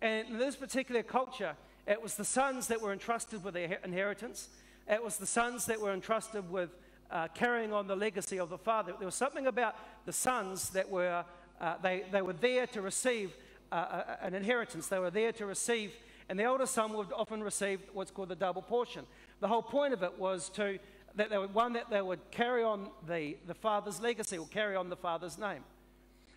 and 0.00 0.28
in 0.28 0.38
this 0.38 0.54
particular 0.54 1.02
culture, 1.02 1.56
it 1.86 2.00
was 2.00 2.14
the 2.14 2.24
sons 2.24 2.68
that 2.68 2.80
were 2.80 2.92
entrusted 2.92 3.42
with 3.42 3.54
their 3.54 3.80
inheritance, 3.82 4.48
it 4.90 5.02
was 5.02 5.16
the 5.18 5.26
sons 5.26 5.66
that 5.66 5.80
were 5.80 5.92
entrusted 5.92 6.50
with 6.50 6.70
uh, 7.10 7.28
carrying 7.34 7.72
on 7.72 7.86
the 7.86 7.94
legacy 7.94 8.38
of 8.38 8.50
the 8.50 8.58
father. 8.58 8.92
There 8.98 9.06
was 9.06 9.14
something 9.14 9.46
about 9.46 9.76
the 10.04 10.12
sons 10.12 10.70
that 10.70 10.90
were, 10.90 11.24
uh, 11.60 11.74
they, 11.82 12.04
they 12.10 12.22
were 12.22 12.32
there 12.32 12.66
to 12.68 12.82
receive 12.82 13.32
uh, 13.70 13.74
uh, 13.74 14.16
an 14.20 14.34
inheritance, 14.34 14.88
they 14.88 14.98
were 14.98 15.10
there 15.10 15.30
to 15.32 15.46
receive, 15.46 15.92
and 16.28 16.38
the 16.38 16.44
older 16.44 16.66
son 16.66 16.92
would 16.92 17.12
often 17.12 17.40
receive 17.40 17.80
what's 17.92 18.10
called 18.10 18.30
the 18.30 18.36
double 18.36 18.62
portion. 18.62 19.06
The 19.38 19.46
whole 19.46 19.62
point 19.62 19.94
of 19.94 20.02
it 20.02 20.18
was 20.18 20.48
to 20.50 20.78
that 21.14 21.30
they 21.30 21.38
would, 21.38 21.54
one, 21.54 21.72
that 21.74 21.90
they 21.90 22.02
would 22.02 22.20
carry 22.30 22.62
on 22.62 22.88
the, 23.08 23.36
the 23.46 23.54
father's 23.54 24.00
legacy 24.00 24.38
or 24.38 24.46
carry 24.46 24.76
on 24.76 24.88
the 24.88 24.96
father's 24.96 25.38
name. 25.38 25.62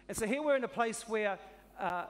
And 0.08 0.18
so 0.18 0.26
here 0.26 0.42
we're 0.42 0.56
in 0.56 0.64
a 0.64 0.68
place 0.68 1.08
where 1.08 1.38
uh, 1.80 2.06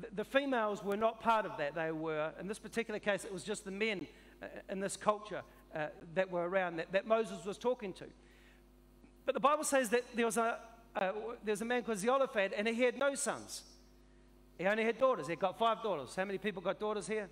the, 0.00 0.08
the, 0.16 0.24
females 0.24 0.82
were 0.82 0.96
not 0.96 1.20
part 1.20 1.46
of 1.46 1.56
that. 1.58 1.74
They 1.74 1.92
were, 1.92 2.32
in 2.40 2.48
this 2.48 2.58
particular 2.58 2.98
case, 2.98 3.24
it 3.24 3.32
was 3.32 3.44
just 3.44 3.64
the 3.64 3.70
men 3.70 4.06
uh, 4.33 4.33
in 4.68 4.80
this 4.80 4.96
culture 4.96 5.42
uh, 5.74 5.86
that 6.14 6.30
were 6.30 6.48
around 6.48 6.76
that, 6.76 6.92
that 6.92 7.06
Moses 7.06 7.44
was 7.44 7.58
talking 7.58 7.92
to. 7.94 8.04
But 9.26 9.34
the 9.34 9.40
Bible 9.40 9.64
says 9.64 9.88
that 9.90 10.04
there 10.14 10.26
was 10.26 10.36
a, 10.36 10.58
uh, 10.96 11.12
there's 11.44 11.62
a 11.62 11.64
man 11.64 11.82
called 11.82 11.98
Zelophehad, 11.98 12.52
and 12.52 12.68
he 12.68 12.82
had 12.82 12.98
no 12.98 13.14
sons. 13.14 13.62
He 14.58 14.66
only 14.66 14.84
had 14.84 14.98
daughters. 14.98 15.26
He 15.26 15.36
got 15.36 15.58
five 15.58 15.82
daughters. 15.82 16.14
How 16.14 16.24
many 16.24 16.38
people 16.38 16.62
got 16.62 16.78
daughters 16.78 17.06
here? 17.06 17.28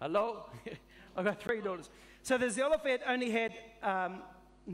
Hello? 0.00 0.46
I've 1.16 1.24
got 1.24 1.40
three 1.40 1.60
daughters. 1.60 1.90
So 2.22 2.38
the 2.38 2.50
Zelophehad 2.50 3.00
only 3.06 3.30
had, 3.30 3.52
um, 3.82 4.22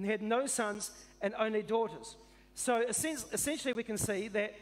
had 0.05 0.23
no 0.23 0.47
sons 0.47 0.91
and 1.21 1.35
only 1.39 1.63
daughters. 1.63 2.17
So 2.55 2.83
essentially, 2.89 3.73
we 3.73 3.83
can 3.83 3.99
see 3.99 4.29
that 4.29 4.55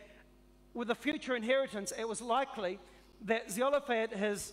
with 0.74 0.88
the 0.88 0.94
future 0.94 1.34
inheritance, 1.34 1.92
it 1.98 2.06
was 2.06 2.20
likely 2.20 2.78
that 3.24 3.50
Zelophehad, 3.50 4.12
his, 4.12 4.52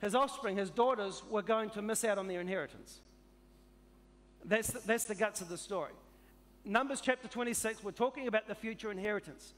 his 0.00 0.14
offspring, 0.14 0.56
his 0.56 0.70
daughters, 0.70 1.22
were 1.30 1.42
going 1.42 1.70
to 1.70 1.82
miss 1.82 2.04
out 2.04 2.18
on 2.18 2.28
their 2.28 2.40
inheritance. 2.40 3.00
That's 4.44 4.70
the, 4.70 4.80
that's 4.86 5.04
the 5.04 5.14
guts 5.14 5.40
of 5.40 5.48
the 5.48 5.58
story. 5.58 5.92
Numbers 6.64 7.00
chapter 7.00 7.28
26, 7.28 7.82
we're 7.82 7.90
talking 7.92 8.28
about 8.28 8.46
the 8.46 8.54
future 8.54 8.90
inheritance. 8.90 9.54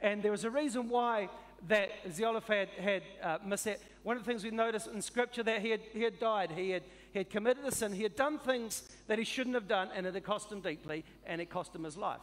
And 0.00 0.22
there 0.22 0.32
was 0.32 0.44
a 0.44 0.50
reason 0.50 0.88
why 0.88 1.28
that 1.68 1.90
Zelophehad 2.10 2.68
had 2.80 3.02
uh, 3.22 3.38
missed 3.44 3.68
out. 3.68 3.76
One 4.02 4.16
of 4.16 4.24
the 4.24 4.30
things 4.30 4.42
we 4.42 4.50
notice 4.50 4.86
in 4.86 5.00
Scripture 5.00 5.44
that 5.44 5.60
he 5.60 5.70
had, 5.70 5.80
he 5.92 6.02
had 6.02 6.18
died, 6.18 6.50
he 6.50 6.70
had, 6.70 6.82
he 7.12 7.20
had 7.20 7.30
committed 7.30 7.64
a 7.64 7.70
sin, 7.70 7.92
he 7.92 8.02
had 8.02 8.16
done 8.16 8.38
things 8.38 8.82
that 9.06 9.18
he 9.18 9.24
shouldn't 9.24 9.54
have 9.54 9.68
done, 9.68 9.90
and 9.94 10.06
it 10.06 10.14
had 10.14 10.24
cost 10.24 10.50
him 10.50 10.60
deeply, 10.60 11.04
and 11.24 11.40
it 11.40 11.50
cost 11.50 11.74
him 11.74 11.84
his 11.84 11.96
life. 11.96 12.20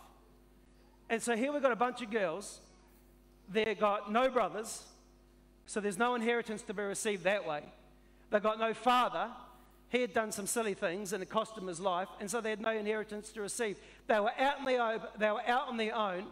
And 1.09 1.21
so 1.21 1.35
here 1.35 1.53
we've 1.53 1.61
got 1.61 1.71
a 1.71 1.77
bunch 1.77 2.01
of 2.01 2.11
girls. 2.11 2.59
They've 3.51 3.79
got 3.79 4.11
no 4.11 4.29
brothers, 4.29 4.83
so 5.69 5.79
there's 5.79 5.99
no 5.99 6.15
inheritance 6.15 6.63
to 6.63 6.73
be 6.73 6.81
received 6.81 7.25
that 7.25 7.45
way. 7.47 7.61
They've 8.31 8.41
got 8.41 8.57
no 8.57 8.73
father. 8.73 9.29
He 9.89 10.01
had 10.01 10.15
done 10.15 10.31
some 10.31 10.47
silly 10.47 10.73
things 10.73 11.13
and 11.13 11.21
it 11.21 11.29
cost 11.29 11.55
him 11.55 11.67
his 11.67 11.79
life, 11.79 12.07
and 12.19 12.29
so 12.29 12.41
they 12.41 12.49
had 12.49 12.59
no 12.59 12.71
inheritance 12.71 13.31
to 13.33 13.41
receive. 13.41 13.77
They 14.07 14.19
were 14.19 14.31
out, 14.39 14.65
the, 14.65 14.99
they 15.19 15.29
were 15.29 15.43
out 15.45 15.67
on 15.67 15.77
their 15.77 15.95
own, 15.95 16.25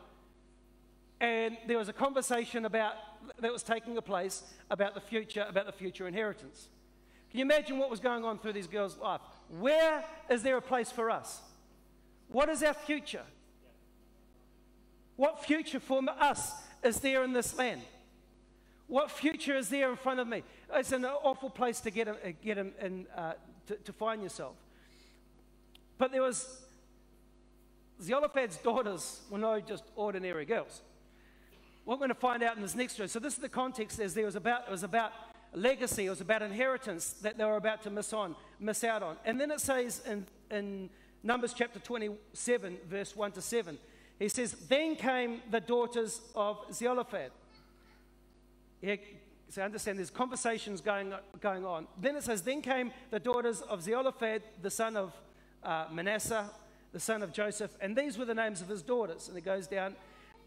and 1.22 1.56
there 1.68 1.78
was 1.78 1.88
a 1.88 1.94
conversation 1.94 2.66
about 2.66 2.96
that 3.40 3.54
was 3.54 3.62
taking 3.62 3.96
place 3.98 4.42
about 4.72 4.96
the 4.96 5.02
future, 5.02 5.46
about 5.48 5.68
the 5.68 5.72
future 5.72 6.08
inheritance. 6.08 6.70
Can 7.30 7.38
you 7.38 7.46
imagine 7.46 7.78
what 7.78 7.92
was 7.92 8.00
going 8.00 8.26
on 8.26 8.40
through 8.40 8.54
these 8.54 8.66
girls' 8.66 8.98
life? 8.98 9.22
Where 9.60 10.04
is 10.32 10.42
there 10.42 10.58
a 10.58 10.64
place 10.64 10.90
for 10.92 11.12
us? 11.12 11.42
What 12.30 12.50
is 12.50 12.64
our 12.64 12.74
future? 12.74 13.26
What 15.16 15.46
future 15.46 15.80
for 15.80 16.02
us 16.20 16.54
is 16.84 17.02
there 17.02 17.24
in 17.24 17.34
this 17.34 17.56
land? 17.56 17.82
What 18.88 19.12
future 19.12 19.56
is 19.56 19.70
there 19.70 19.90
in 19.90 19.98
front 19.98 20.20
of 20.20 20.28
me? 20.28 20.44
It's 20.74 20.92
an 20.92 21.06
awful 21.06 21.50
place 21.50 21.82
to 21.82 21.92
get, 21.92 22.08
get 22.42 22.58
in, 22.58 23.06
uh, 23.16 23.34
to, 23.68 23.76
to 23.76 23.94
find 23.94 24.24
yourself. 24.24 24.56
But 25.98 26.12
there 26.12 26.22
was 26.22 26.62
Zelophehad's 28.02 28.58
daughters 28.58 29.22
were 29.30 29.40
no 29.40 29.60
just 29.60 29.84
ordinary 29.96 30.46
girls 30.46 30.82
what 31.88 32.00
we're 32.00 32.08
going 32.08 32.10
to 32.10 32.16
find 32.16 32.44
out 32.44 32.58
in 32.58 32.62
this 32.62 32.76
next 32.76 32.98
verse. 32.98 33.14
So 33.14 33.20
this 33.20 33.36
is 33.36 33.40
the 33.40 33.48
context. 33.48 33.98
As 34.02 34.14
there 34.14 34.26
was 34.26 34.36
about 34.36 34.64
it 34.68 34.72
was 34.72 34.84
about 34.84 35.14
legacy, 35.54 36.08
it 36.08 36.10
was 36.10 36.20
about 36.20 36.42
inheritance 36.42 37.12
that 37.22 37.38
they 37.38 37.46
were 37.46 37.56
about 37.56 37.82
to 37.84 37.90
miss, 37.90 38.12
on, 38.12 38.36
miss 38.60 38.84
out 38.84 39.02
on. 39.02 39.16
And 39.24 39.40
then 39.40 39.52
it 39.52 39.62
says 39.62 40.02
in, 40.06 40.26
in 40.52 40.90
Numbers 41.24 41.54
chapter 41.54 41.80
27, 41.80 42.78
verse 42.90 43.16
1 43.16 43.32
to 43.32 43.42
7, 43.42 43.78
he 44.20 44.28
says, 44.28 44.52
Then 44.68 44.98
came 44.98 45.40
the 45.50 45.62
daughters 45.62 46.20
of 46.36 46.58
Zelophehad. 46.74 47.32
Here, 48.82 48.98
so 49.50 49.62
understand 49.62 49.98
there's 49.98 50.10
conversations 50.10 50.82
going, 50.82 51.14
going 51.40 51.66
on. 51.66 51.88
Then 52.00 52.16
it 52.16 52.24
says, 52.24 52.42
Then 52.42 52.62
came 52.62 52.92
the 53.12 53.20
daughters 53.20 53.62
of 53.62 53.82
Zelophehad, 53.82 54.44
the 54.62 54.70
son 54.70 54.98
of 54.98 55.14
uh, 55.64 55.86
Manasseh, 55.92 56.50
the 56.94 57.00
son 57.00 57.24
of 57.24 57.34
Joseph, 57.34 57.72
and 57.82 57.96
these 57.96 58.18
were 58.18 58.26
the 58.26 58.36
names 58.36 58.62
of 58.62 58.68
his 58.68 58.82
daughters. 58.82 59.28
And 59.28 59.38
it 59.38 59.46
goes 59.46 59.68
down. 59.68 59.96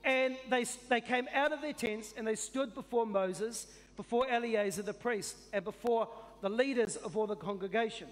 And 0.04 0.36
they, 0.48 0.64
they 0.88 1.00
came 1.00 1.28
out 1.34 1.52
of 1.52 1.60
their 1.60 1.74
tents 1.74 2.14
and 2.16 2.26
they 2.26 2.34
stood 2.34 2.74
before 2.74 3.04
Moses, 3.04 3.66
before 3.96 4.26
Eleazar 4.30 4.82
the 4.82 4.94
priest, 4.94 5.36
and 5.52 5.62
before 5.62 6.08
the 6.40 6.48
leaders 6.48 6.96
of 6.96 7.16
all 7.16 7.26
the 7.26 7.36
congregation, 7.36 8.08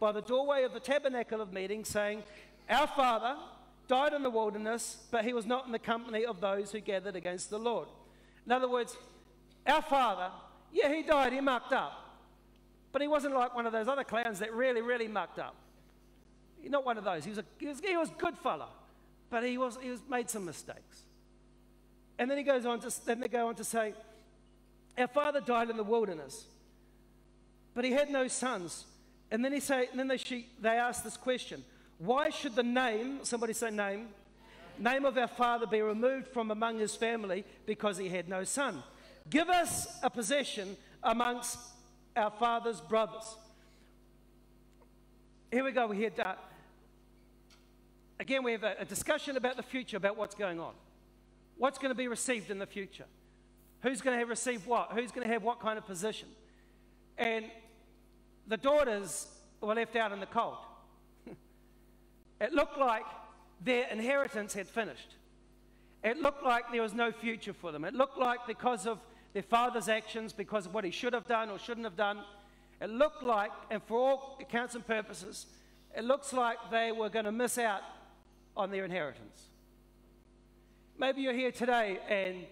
by 0.00 0.10
the 0.10 0.22
doorway 0.22 0.64
of 0.64 0.72
the 0.72 0.80
tabernacle 0.80 1.40
of 1.40 1.52
meeting, 1.52 1.84
saying, 1.84 2.24
Our 2.68 2.88
father 2.88 3.36
died 3.86 4.12
in 4.12 4.22
the 4.22 4.30
wilderness, 4.30 4.98
but 5.10 5.24
he 5.24 5.32
was 5.32 5.46
not 5.46 5.66
in 5.66 5.72
the 5.72 5.78
company 5.78 6.24
of 6.24 6.40
those 6.40 6.72
who 6.72 6.80
gathered 6.80 7.14
against 7.14 7.50
the 7.50 7.58
Lord. 7.58 7.88
In 8.44 8.52
other 8.52 8.68
words, 8.68 8.96
our 9.68 9.82
father, 9.82 10.30
yeah, 10.72 10.92
he 10.94 11.02
died, 11.02 11.32
he 11.32 11.40
mucked 11.40 11.72
up. 11.72 11.92
But 12.92 13.02
he 13.02 13.08
wasn't 13.08 13.34
like 13.34 13.54
one 13.54 13.66
of 13.66 13.72
those 13.72 13.88
other 13.88 14.04
clowns 14.04 14.38
that 14.38 14.52
really, 14.52 14.80
really 14.80 15.08
mucked 15.08 15.38
up. 15.38 15.54
Not 16.64 16.84
one 16.84 16.98
of 16.98 17.04
those. 17.04 17.24
He 17.24 17.30
was 17.30 17.38
a, 17.38 17.44
he 17.58 17.66
was, 17.66 17.80
he 17.80 17.96
was 17.96 18.10
good 18.18 18.36
fella, 18.38 18.68
but 19.30 19.44
he, 19.44 19.56
was, 19.58 19.78
he 19.80 19.90
was 19.90 20.00
made 20.08 20.28
some 20.28 20.44
mistakes. 20.44 21.02
And 22.18 22.30
then 22.30 22.36
he 22.36 22.44
goes 22.44 22.66
on 22.66 22.80
to, 22.80 22.92
then 23.06 23.20
they 23.20 23.28
go 23.28 23.48
on 23.48 23.54
to 23.56 23.64
say, 23.64 23.94
Our 24.96 25.06
father 25.06 25.40
died 25.40 25.70
in 25.70 25.76
the 25.76 25.84
wilderness, 25.84 26.46
but 27.74 27.84
he 27.84 27.92
had 27.92 28.10
no 28.10 28.26
sons. 28.28 28.84
And 29.30 29.44
then, 29.44 29.52
he 29.52 29.60
say, 29.60 29.88
and 29.90 29.98
then 30.00 30.08
they, 30.08 30.16
she, 30.16 30.46
they 30.60 30.70
ask 30.70 31.04
this 31.04 31.16
question 31.16 31.62
Why 31.98 32.30
should 32.30 32.54
the 32.54 32.62
name, 32.62 33.20
somebody 33.22 33.52
say 33.52 33.70
name, 33.70 34.08
name 34.78 35.04
of 35.04 35.16
our 35.18 35.28
father 35.28 35.66
be 35.66 35.82
removed 35.82 36.28
from 36.28 36.50
among 36.50 36.78
his 36.78 36.96
family 36.96 37.44
because 37.66 37.98
he 37.98 38.08
had 38.08 38.28
no 38.28 38.44
son? 38.44 38.82
Give 39.30 39.48
us 39.48 39.88
a 40.02 40.10
possession 40.10 40.76
amongst 41.02 41.58
our 42.16 42.30
father's 42.30 42.80
brothers. 42.80 43.36
Here 45.50 45.64
we 45.64 45.72
go. 45.72 45.86
We 45.86 45.96
hear 45.96 46.10
that. 46.16 46.38
Again, 48.20 48.42
we 48.42 48.52
have 48.52 48.64
a, 48.64 48.76
a 48.80 48.84
discussion 48.84 49.36
about 49.36 49.56
the 49.56 49.62
future, 49.62 49.96
about 49.96 50.16
what's 50.16 50.34
going 50.34 50.58
on. 50.58 50.72
What's 51.56 51.78
going 51.78 51.90
to 51.90 51.94
be 51.94 52.08
received 52.08 52.50
in 52.50 52.58
the 52.58 52.66
future? 52.66 53.04
Who's 53.82 54.00
going 54.00 54.14
to 54.14 54.18
have 54.18 54.28
received 54.28 54.66
what? 54.66 54.92
Who's 54.92 55.12
going 55.12 55.26
to 55.26 55.32
have 55.32 55.42
what 55.42 55.60
kind 55.60 55.78
of 55.78 55.86
position? 55.86 56.28
And 57.16 57.46
the 58.46 58.56
daughters 58.56 59.28
were 59.60 59.74
left 59.74 59.94
out 59.96 60.12
in 60.12 60.20
the 60.20 60.26
cold. 60.26 60.56
it 62.40 62.52
looked 62.52 62.78
like 62.78 63.04
their 63.62 63.88
inheritance 63.88 64.54
had 64.54 64.68
finished. 64.68 65.16
It 66.02 66.16
looked 66.16 66.44
like 66.44 66.70
there 66.72 66.82
was 66.82 66.94
no 66.94 67.10
future 67.12 67.52
for 67.52 67.72
them. 67.72 67.84
It 67.84 67.94
looked 67.94 68.18
like 68.18 68.40
because 68.46 68.86
of 68.86 69.00
their 69.38 69.44
father's 69.44 69.88
actions, 69.88 70.32
because 70.32 70.66
of 70.66 70.74
what 70.74 70.82
he 70.82 70.90
should 70.90 71.12
have 71.12 71.28
done 71.28 71.48
or 71.48 71.60
shouldn't 71.60 71.86
have 71.86 71.94
done, 71.94 72.18
it 72.80 72.90
looked 72.90 73.22
like, 73.22 73.52
and 73.70 73.80
for 73.84 73.96
all 73.96 74.36
accounts 74.40 74.74
and 74.74 74.84
purposes, 74.84 75.46
it 75.96 76.02
looks 76.02 76.32
like 76.32 76.56
they 76.72 76.90
were 76.90 77.08
going 77.08 77.24
to 77.24 77.30
miss 77.30 77.56
out 77.56 77.82
on 78.56 78.72
their 78.72 78.84
inheritance. 78.84 79.44
Maybe 80.98 81.22
you're 81.22 81.34
here 81.34 81.52
today 81.52 82.00
and 82.08 82.46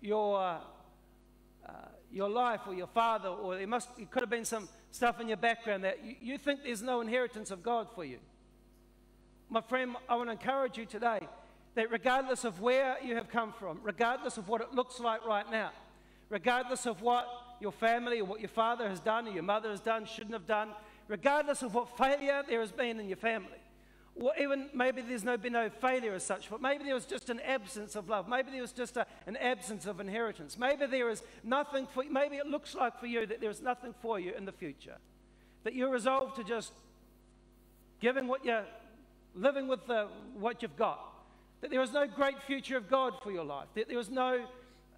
your, 0.00 0.40
uh, 0.40 1.70
your 2.10 2.28
life 2.28 2.62
or 2.66 2.74
your 2.74 2.88
father, 2.88 3.28
or 3.28 3.56
there 3.56 3.68
must, 3.68 3.90
it 3.96 4.10
could 4.10 4.22
have 4.22 4.30
been 4.30 4.44
some 4.44 4.68
stuff 4.90 5.20
in 5.20 5.28
your 5.28 5.36
background 5.36 5.84
that 5.84 6.04
you, 6.04 6.16
you 6.20 6.36
think 6.36 6.64
there's 6.64 6.82
no 6.82 7.00
inheritance 7.00 7.52
of 7.52 7.62
God 7.62 7.86
for 7.94 8.04
you. 8.04 8.18
My 9.48 9.60
friend, 9.60 9.94
I 10.08 10.16
want 10.16 10.30
to 10.30 10.32
encourage 10.32 10.78
you 10.78 10.84
today 10.84 11.20
that 11.76 11.92
regardless 11.92 12.42
of 12.42 12.60
where 12.60 12.96
you 13.04 13.14
have 13.14 13.28
come 13.28 13.52
from, 13.52 13.78
regardless 13.84 14.36
of 14.36 14.48
what 14.48 14.60
it 14.62 14.74
looks 14.74 14.98
like 14.98 15.24
right 15.24 15.48
now, 15.48 15.70
regardless 16.28 16.86
of 16.86 17.02
what 17.02 17.26
your 17.60 17.72
family 17.72 18.20
or 18.20 18.24
what 18.24 18.40
your 18.40 18.48
father 18.48 18.88
has 18.88 19.00
done 19.00 19.28
or 19.28 19.30
your 19.30 19.42
mother 19.42 19.70
has 19.70 19.80
done, 19.80 20.04
shouldn't 20.04 20.32
have 20.32 20.46
done, 20.46 20.70
regardless 21.08 21.62
of 21.62 21.74
what 21.74 21.96
failure 21.96 22.42
there 22.48 22.60
has 22.60 22.72
been 22.72 22.98
in 23.00 23.08
your 23.08 23.16
family, 23.16 23.58
or 24.16 24.32
even 24.40 24.68
maybe 24.72 25.02
there's 25.02 25.24
no, 25.24 25.36
been 25.36 25.54
no 25.54 25.68
failure 25.68 26.14
as 26.14 26.24
such, 26.24 26.48
but 26.48 26.62
maybe 26.62 26.84
there 26.84 26.94
was 26.94 27.04
just 27.04 27.30
an 27.30 27.40
absence 27.40 27.96
of 27.96 28.08
love. 28.08 28.28
Maybe 28.28 28.52
there 28.52 28.62
was 28.62 28.72
just 28.72 28.96
a, 28.96 29.06
an 29.26 29.36
absence 29.36 29.86
of 29.86 30.00
inheritance. 30.00 30.56
Maybe 30.56 30.86
there 30.86 31.10
is 31.10 31.22
nothing 31.42 31.86
for 31.92 32.04
you. 32.04 32.12
Maybe 32.12 32.36
it 32.36 32.46
looks 32.46 32.74
like 32.74 32.98
for 33.00 33.06
you 33.06 33.26
that 33.26 33.40
there 33.40 33.50
is 33.50 33.60
nothing 33.60 33.94
for 34.00 34.20
you 34.20 34.32
in 34.34 34.44
the 34.44 34.52
future. 34.52 34.96
That 35.64 35.74
you're 35.74 35.90
resolved 35.90 36.36
to 36.36 36.44
just 36.44 36.72
giving 38.00 38.28
what 38.28 38.44
you're 38.44 38.64
living 39.34 39.66
with 39.66 39.86
the, 39.86 40.08
what 40.38 40.62
you've 40.62 40.76
got. 40.76 41.00
That 41.60 41.70
there 41.70 41.82
is 41.82 41.92
no 41.92 42.06
great 42.06 42.40
future 42.42 42.76
of 42.76 42.88
God 42.88 43.14
for 43.22 43.32
your 43.32 43.44
life. 43.44 43.68
That 43.74 43.88
there 43.88 43.98
is 43.98 44.10
no 44.10 44.44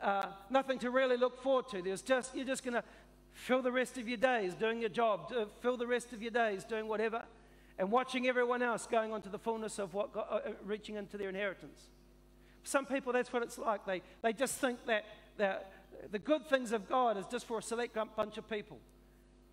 uh, 0.00 0.26
nothing 0.50 0.78
to 0.80 0.90
really 0.90 1.16
look 1.16 1.42
forward 1.42 1.68
to. 1.68 1.82
There's 1.82 2.02
just 2.02 2.34
you're 2.34 2.46
just 2.46 2.64
going 2.64 2.74
to 2.74 2.84
fill 3.32 3.62
the 3.62 3.72
rest 3.72 3.98
of 3.98 4.08
your 4.08 4.16
days 4.16 4.54
doing 4.54 4.80
your 4.80 4.88
job, 4.88 5.32
fill 5.60 5.76
the 5.76 5.86
rest 5.86 6.12
of 6.12 6.22
your 6.22 6.30
days 6.30 6.64
doing 6.64 6.88
whatever 6.88 7.22
and 7.78 7.90
watching 7.90 8.26
everyone 8.26 8.62
else 8.62 8.86
going 8.86 9.12
on 9.12 9.22
to 9.22 9.28
the 9.28 9.38
fullness 9.38 9.78
of 9.78 9.94
what 9.94 10.12
God, 10.12 10.26
uh, 10.30 10.34
uh, 10.34 10.52
reaching 10.64 10.96
into 10.96 11.18
their 11.18 11.28
inheritance. 11.28 11.80
For 12.62 12.68
some 12.68 12.86
people, 12.86 13.12
that's 13.12 13.32
what 13.32 13.42
it's 13.42 13.58
like. 13.58 13.84
They, 13.86 14.02
they 14.22 14.32
just 14.32 14.54
think 14.54 14.84
that 14.86 15.04
the, 15.36 15.58
the 16.10 16.18
good 16.18 16.48
things 16.48 16.72
of 16.72 16.88
God 16.88 17.16
is 17.18 17.26
just 17.26 17.46
for 17.46 17.58
a 17.58 17.62
select 17.62 17.96
bunch 18.16 18.38
of 18.38 18.48
people. 18.48 18.78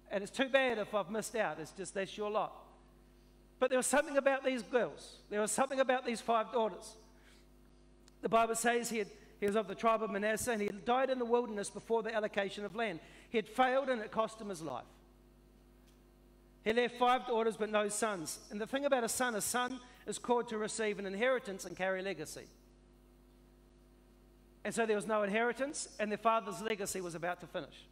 And 0.09 0.23
it's 0.23 0.31
too 0.31 0.47
bad 0.47 0.77
if 0.77 0.93
I've 0.93 1.09
missed 1.09 1.35
out. 1.35 1.59
It's 1.59 1.71
just 1.71 1.93
that's 1.93 2.17
your 2.17 2.29
lot. 2.29 2.53
But 3.59 3.69
there 3.69 3.79
was 3.79 3.87
something 3.87 4.17
about 4.17 4.45
these 4.45 4.61
girls. 4.63 5.17
There 5.29 5.41
was 5.41 5.51
something 5.51 5.79
about 5.79 6.05
these 6.05 6.21
five 6.21 6.51
daughters. 6.51 6.95
The 8.21 8.29
Bible 8.29 8.55
says 8.55 8.89
he, 8.89 8.99
had, 8.99 9.07
he 9.43 9.47
was 9.47 9.57
of 9.57 9.67
the 9.67 9.75
tribe 9.75 10.01
of 10.01 10.09
Manasseh 10.09 10.53
and 10.53 10.61
he 10.61 10.69
died 10.85 11.09
in 11.09 11.19
the 11.19 11.25
wilderness 11.25 11.69
before 11.69 12.01
the 12.01 12.15
allocation 12.15 12.63
of 12.63 12.77
land. 12.77 13.01
He 13.29 13.37
had 13.37 13.45
failed 13.45 13.89
and 13.89 14.01
it 14.01 14.09
cost 14.09 14.39
him 14.39 14.47
his 14.47 14.61
life. 14.61 14.85
He 16.63 16.71
left 16.71 16.95
five 16.95 17.27
daughters 17.27 17.57
but 17.57 17.69
no 17.69 17.89
sons. 17.89 18.39
And 18.51 18.61
the 18.61 18.65
thing 18.65 18.85
about 18.85 19.03
a 19.03 19.09
son, 19.09 19.35
a 19.35 19.41
son 19.41 19.81
is 20.07 20.17
called 20.17 20.47
to 20.47 20.57
receive 20.57 20.97
an 20.97 21.05
inheritance 21.05 21.65
and 21.65 21.75
carry 21.75 22.01
legacy. 22.01 22.45
And 24.63 24.73
so 24.73 24.85
there 24.85 24.95
was 24.95 25.07
no 25.07 25.23
inheritance, 25.23 25.89
and 25.99 26.09
their 26.09 26.17
father's 26.17 26.61
legacy 26.61 27.01
was 27.01 27.13
about 27.13 27.41
to 27.41 27.47
finish. 27.47 27.85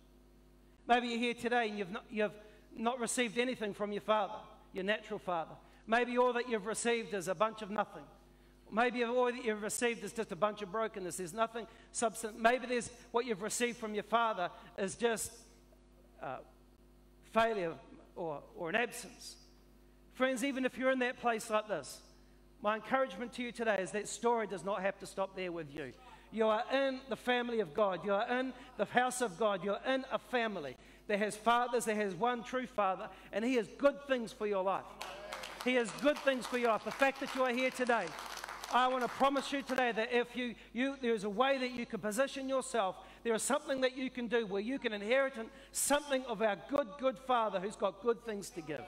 Maybe 0.87 1.07
you're 1.09 1.19
here 1.19 1.33
today 1.33 1.67
and 1.67 1.77
you've 1.77 1.91
not, 1.91 2.05
you've 2.09 2.31
not 2.77 2.97
received 2.97 3.37
anything 3.37 3.73
from 3.73 3.91
your 3.91 4.03
father, 4.03 4.35
your 4.71 4.85
natural 4.85 5.19
father. 5.19 5.55
Maybe 5.85 6.17
all 6.17 6.31
that 6.31 6.47
you've 6.47 6.65
received 6.65 7.13
is 7.13 7.27
a 7.27 7.35
bunch 7.35 7.61
of 7.61 7.69
nothing. 7.69 8.03
Maybe 8.71 9.03
all 9.03 9.25
that 9.25 9.43
you've 9.43 9.61
received 9.61 10.03
is 10.03 10.13
just 10.13 10.31
a 10.31 10.35
bunch 10.35 10.61
of 10.61 10.71
brokenness. 10.71 11.17
There's 11.17 11.33
nothing 11.33 11.67
substance. 11.91 12.35
Maybe 12.37 12.67
there's 12.67 12.89
what 13.11 13.25
you've 13.25 13.41
received 13.41 13.77
from 13.77 13.93
your 13.93 14.03
father 14.03 14.49
is 14.77 14.95
just 14.95 15.31
uh, 16.23 16.37
failure, 17.33 17.73
or, 18.15 18.41
or 18.55 18.69
an 18.69 18.75
absence. 18.75 19.35
Friends, 20.13 20.43
even 20.43 20.65
if 20.65 20.77
you're 20.77 20.91
in 20.91 20.99
that 20.99 21.19
place 21.19 21.49
like 21.49 21.67
this, 21.67 21.99
my 22.61 22.75
encouragement 22.75 23.33
to 23.33 23.43
you 23.43 23.51
today 23.51 23.77
is 23.79 23.91
that 23.91 24.07
story 24.07 24.47
does 24.47 24.63
not 24.63 24.81
have 24.81 24.97
to 24.99 25.05
stop 25.05 25.35
there 25.35 25.51
with 25.51 25.73
you. 25.75 25.91
You 26.31 26.47
are 26.47 26.63
in 26.71 26.99
the 27.09 27.15
family 27.15 27.59
of 27.59 27.73
God. 27.73 28.05
You 28.05 28.13
are 28.13 28.39
in 28.39 28.53
the 28.77 28.85
house 28.85 29.21
of 29.21 29.37
God. 29.37 29.63
You're 29.63 29.79
in 29.85 30.05
a 30.11 30.19
family 30.19 30.77
that 31.07 31.19
has 31.19 31.35
fathers, 31.35 31.85
that 31.85 31.95
has 31.95 32.13
one 32.15 32.43
true 32.43 32.67
father, 32.67 33.09
and 33.33 33.43
He 33.43 33.55
has 33.55 33.67
good 33.77 33.95
things 34.07 34.31
for 34.31 34.47
your 34.47 34.63
life. 34.63 34.85
He 35.65 35.73
has 35.75 35.91
good 36.01 36.17
things 36.19 36.45
for 36.45 36.57
your 36.57 36.69
life. 36.69 36.85
The 36.85 36.91
fact 36.91 37.19
that 37.19 37.35
you 37.35 37.43
are 37.43 37.51
here 37.51 37.69
today, 37.69 38.05
I 38.73 38.87
want 38.87 39.03
to 39.03 39.09
promise 39.09 39.51
you 39.51 39.61
today 39.61 39.91
that 39.91 40.09
if 40.11 40.35
you, 40.35 40.55
you 40.73 40.95
there's 41.01 41.23
a 41.23 41.29
way 41.29 41.57
that 41.57 41.71
you 41.71 41.85
can 41.85 41.99
position 41.99 42.47
yourself 42.47 42.95
there 43.23 43.35
is 43.35 43.43
something 43.43 43.81
that 43.81 43.97
you 43.97 44.09
can 44.09 44.27
do 44.27 44.45
where 44.47 44.61
you 44.61 44.79
can 44.79 44.93
inherit 44.93 45.33
something 45.71 46.23
of 46.25 46.41
our 46.41 46.57
good, 46.69 46.87
good 46.99 47.19
Father 47.19 47.59
who's 47.59 47.75
got 47.75 48.01
good 48.01 48.25
things 48.25 48.49
to 48.51 48.61
give. 48.61 48.81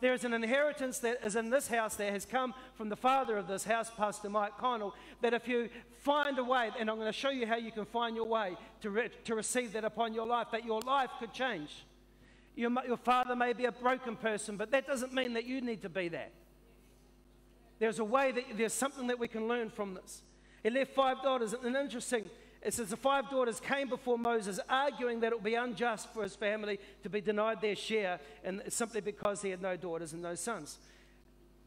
There 0.00 0.14
is 0.14 0.24
an 0.24 0.32
inheritance 0.32 1.00
that 1.00 1.18
is 1.24 1.36
in 1.36 1.50
this 1.50 1.68
house 1.68 1.96
that 1.96 2.12
has 2.12 2.24
come 2.24 2.54
from 2.74 2.88
the 2.88 2.96
father 2.96 3.36
of 3.36 3.48
this 3.48 3.64
house, 3.64 3.90
Pastor 3.90 4.30
Mike 4.30 4.56
Connell, 4.56 4.94
that 5.22 5.34
if 5.34 5.48
you 5.48 5.68
find 5.98 6.38
a 6.38 6.44
way, 6.44 6.70
and 6.78 6.88
I'm 6.88 6.96
going 6.96 7.08
to 7.08 7.12
show 7.12 7.30
you 7.30 7.46
how 7.46 7.56
you 7.56 7.72
can 7.72 7.84
find 7.84 8.14
your 8.14 8.26
way 8.26 8.56
to, 8.82 8.90
re- 8.90 9.10
to 9.24 9.34
receive 9.34 9.72
that 9.72 9.84
upon 9.84 10.14
your 10.14 10.26
life, 10.26 10.48
that 10.52 10.64
your 10.64 10.80
life 10.82 11.10
could 11.18 11.32
change. 11.32 11.84
Your, 12.54 12.70
your 12.86 12.96
father 12.96 13.34
may 13.34 13.52
be 13.52 13.64
a 13.64 13.72
broken 13.72 14.14
person, 14.14 14.56
but 14.56 14.70
that 14.70 14.86
doesn't 14.86 15.12
mean 15.12 15.32
that 15.32 15.44
you 15.44 15.60
need 15.60 15.82
to 15.82 15.88
be 15.88 16.08
that. 16.08 16.32
There's 17.78 17.98
a 17.98 18.04
way 18.04 18.32
that 18.32 18.44
there's 18.56 18.72
something 18.72 19.06
that 19.06 19.18
we 19.18 19.28
can 19.28 19.46
learn 19.46 19.70
from 19.70 19.94
this. 19.94 20.22
He 20.62 20.70
left 20.70 20.94
five 20.94 21.22
daughters, 21.22 21.52
and 21.52 21.76
interesting, 21.76 22.24
it 22.60 22.74
says 22.74 22.90
the 22.90 22.96
five 22.96 23.30
daughters 23.30 23.60
came 23.60 23.88
before 23.88 24.18
Moses, 24.18 24.58
arguing 24.68 25.20
that 25.20 25.28
it 25.28 25.36
would 25.36 25.44
be 25.44 25.54
unjust 25.54 26.12
for 26.12 26.24
his 26.24 26.34
family 26.34 26.80
to 27.04 27.08
be 27.08 27.20
denied 27.20 27.60
their 27.60 27.76
share, 27.76 28.18
and 28.42 28.62
simply 28.68 29.00
because 29.00 29.42
he 29.42 29.50
had 29.50 29.62
no 29.62 29.76
daughters 29.76 30.12
and 30.12 30.22
no 30.22 30.34
sons. 30.34 30.78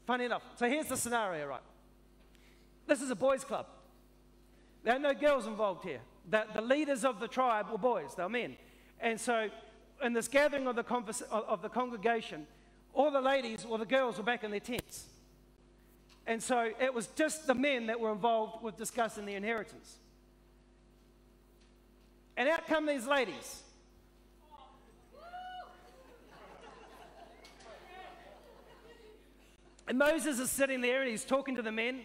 Funny 0.06 0.26
enough. 0.26 0.44
So 0.56 0.68
here's 0.68 0.88
the 0.88 0.98
scenario, 0.98 1.48
right? 1.48 1.62
This 2.88 3.02
is 3.02 3.10
a 3.10 3.16
boys' 3.16 3.46
club. 3.46 3.68
There 4.84 4.96
are 4.96 5.00
no 5.00 5.14
girls 5.14 5.48
involved 5.48 5.86
here. 5.86 6.02
The, 6.30 6.46
the 6.54 6.62
leaders 6.62 7.06
of 7.06 7.20
the 7.20 7.28
tribe 7.28 7.68
were 7.72 7.78
boys, 7.78 8.16
they 8.16 8.24
were 8.24 8.30
men. 8.30 8.58
And 9.00 9.20
so, 9.20 9.50
in 10.04 10.14
this 10.14 10.28
gathering 10.28 10.68
of 10.68 10.76
the, 10.76 11.26
of 11.32 11.62
the 11.62 11.70
congregation, 11.70 12.46
all 12.94 13.12
the 13.12 13.22
ladies 13.22 13.66
or 13.68 13.78
the 13.78 13.86
girls 13.86 14.18
were 14.18 14.24
back 14.24 14.44
in 14.44 14.52
their 14.52 14.60
tents. 14.60 15.06
And 16.28 16.42
so 16.42 16.72
it 16.80 16.94
was 16.94 17.08
just 17.16 17.48
the 17.48 17.56
men 17.56 17.88
that 17.88 18.00
were 18.00 18.12
involved 18.12 18.64
with 18.64 18.78
discussing 18.78 19.26
the 19.26 19.34
inheritance. 19.34 19.98
And 22.38 22.48
out 22.48 22.68
come 22.68 22.86
these 22.86 23.08
ladies. 23.08 23.64
And 29.88 29.98
Moses 29.98 30.40
is 30.40 30.50
sitting 30.50 30.80
there 30.80 31.02
and 31.02 31.10
he's 31.10 31.26
talking 31.26 31.56
to 31.56 31.62
the 31.62 31.72
men, 31.72 32.02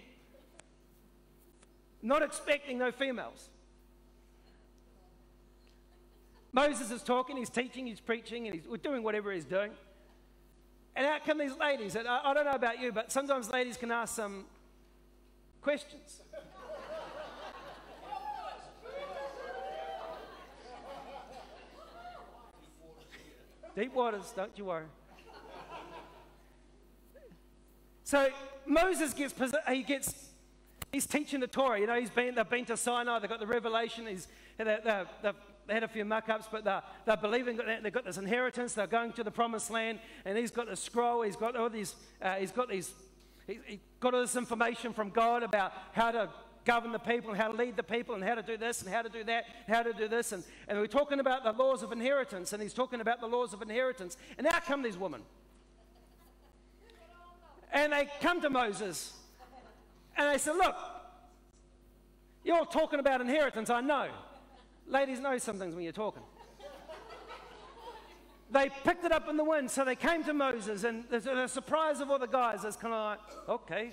not 2.02 2.22
expecting 2.22 2.78
no 2.78 2.90
females. 2.90 3.48
Moses 6.52 6.90
is 6.90 7.02
talking, 7.02 7.36
he's 7.36 7.50
teaching, 7.50 7.86
he's 7.86 8.00
preaching, 8.00 8.48
and 8.48 8.56
he's 8.56 8.64
doing 8.80 9.02
whatever 9.02 9.30
he's 9.30 9.44
doing. 9.44 9.70
And 10.96 11.04
out 11.04 11.26
come 11.26 11.36
these 11.36 11.56
ladies. 11.58 11.94
And 11.94 12.08
I, 12.08 12.20
I 12.24 12.34
don't 12.34 12.46
know 12.46 12.52
about 12.52 12.80
you, 12.80 12.90
but 12.90 13.12
sometimes 13.12 13.50
ladies 13.50 13.76
can 13.76 13.90
ask 13.90 14.16
some 14.16 14.46
questions. 15.60 16.22
Deep 23.76 23.92
waters, 23.92 24.32
don't 24.34 24.56
you 24.56 24.64
worry. 24.64 24.86
So 28.04 28.28
Moses 28.64 29.12
gets, 29.12 29.34
he 29.68 29.82
gets, 29.82 30.30
he's 30.92 31.06
teaching 31.06 31.40
the 31.40 31.46
Torah. 31.46 31.78
You 31.78 31.86
know, 31.86 32.00
he's 32.00 32.08
been, 32.08 32.36
they've 32.36 32.48
been 32.48 32.64
to 32.66 32.76
Sinai, 32.78 33.18
they've 33.18 33.28
got 33.28 33.40
the 33.40 33.46
revelation, 33.46 34.06
he's, 34.06 34.28
they, 34.56 34.78
they, 35.66 35.74
had 35.74 35.82
a 35.82 35.88
few 35.88 36.04
muck 36.04 36.28
ups, 36.28 36.46
but 36.50 36.64
they're, 36.64 36.82
they're 37.04 37.16
believing 37.16 37.56
that 37.56 37.82
they've 37.82 37.92
got 37.92 38.04
this 38.04 38.18
inheritance, 38.18 38.74
they're 38.74 38.86
going 38.86 39.12
to 39.14 39.24
the 39.24 39.30
promised 39.30 39.70
land, 39.70 39.98
and 40.24 40.36
he's 40.36 40.50
got 40.50 40.68
the 40.68 40.76
scroll, 40.76 41.22
he's 41.22 41.36
got 41.36 41.56
all 41.56 41.68
these, 41.68 41.94
uh, 42.22 42.34
he's 42.34 42.52
got 42.52 42.68
these, 42.68 42.92
he, 43.46 43.58
he 43.66 43.80
got 44.00 44.14
all 44.14 44.20
this 44.20 44.36
information 44.36 44.92
from 44.92 45.10
God 45.10 45.42
about 45.42 45.72
how 45.92 46.10
to 46.10 46.28
govern 46.64 46.92
the 46.92 46.98
people 46.98 47.30
and 47.30 47.40
how 47.40 47.48
to 47.48 47.56
lead 47.56 47.76
the 47.76 47.82
people 47.82 48.14
and 48.14 48.24
how 48.24 48.34
to 48.34 48.42
do 48.42 48.56
this 48.56 48.82
and 48.82 48.92
how 48.92 49.00
to 49.00 49.08
do 49.08 49.24
that, 49.24 49.44
how 49.68 49.82
to 49.82 49.92
do 49.92 50.08
this. 50.08 50.32
And, 50.32 50.42
and 50.68 50.78
we're 50.78 50.86
talking 50.86 51.20
about 51.20 51.44
the 51.44 51.52
laws 51.52 51.82
of 51.82 51.92
inheritance, 51.92 52.52
and 52.52 52.60
he's 52.60 52.74
talking 52.74 53.00
about 53.00 53.20
the 53.20 53.28
laws 53.28 53.54
of 53.54 53.62
inheritance. 53.62 54.16
And 54.36 54.46
out 54.46 54.64
come 54.64 54.82
these 54.82 54.98
women. 54.98 55.22
And 57.72 57.92
they 57.92 58.08
come 58.20 58.40
to 58.42 58.50
Moses 58.50 59.12
and 60.16 60.32
they 60.32 60.38
said, 60.38 60.56
Look, 60.56 60.76
you're 62.44 62.64
talking 62.66 63.00
about 63.00 63.20
inheritance, 63.20 63.70
I 63.70 63.80
know. 63.80 64.08
Ladies 64.88 65.20
know 65.20 65.36
some 65.38 65.58
things 65.58 65.74
when 65.74 65.82
you're 65.82 65.92
talking. 65.92 66.22
they 68.50 68.70
picked 68.84 69.04
it 69.04 69.12
up 69.12 69.28
in 69.28 69.36
the 69.36 69.44
wind, 69.44 69.70
so 69.70 69.84
they 69.84 69.96
came 69.96 70.22
to 70.24 70.32
Moses, 70.32 70.84
and 70.84 71.04
the, 71.10 71.48
surprise 71.48 72.00
of 72.00 72.10
all 72.10 72.18
the 72.18 72.28
guys 72.28 72.64
is 72.64 72.76
kind 72.76 72.94
of 72.94 73.04
like, 73.04 73.18
okay. 73.48 73.90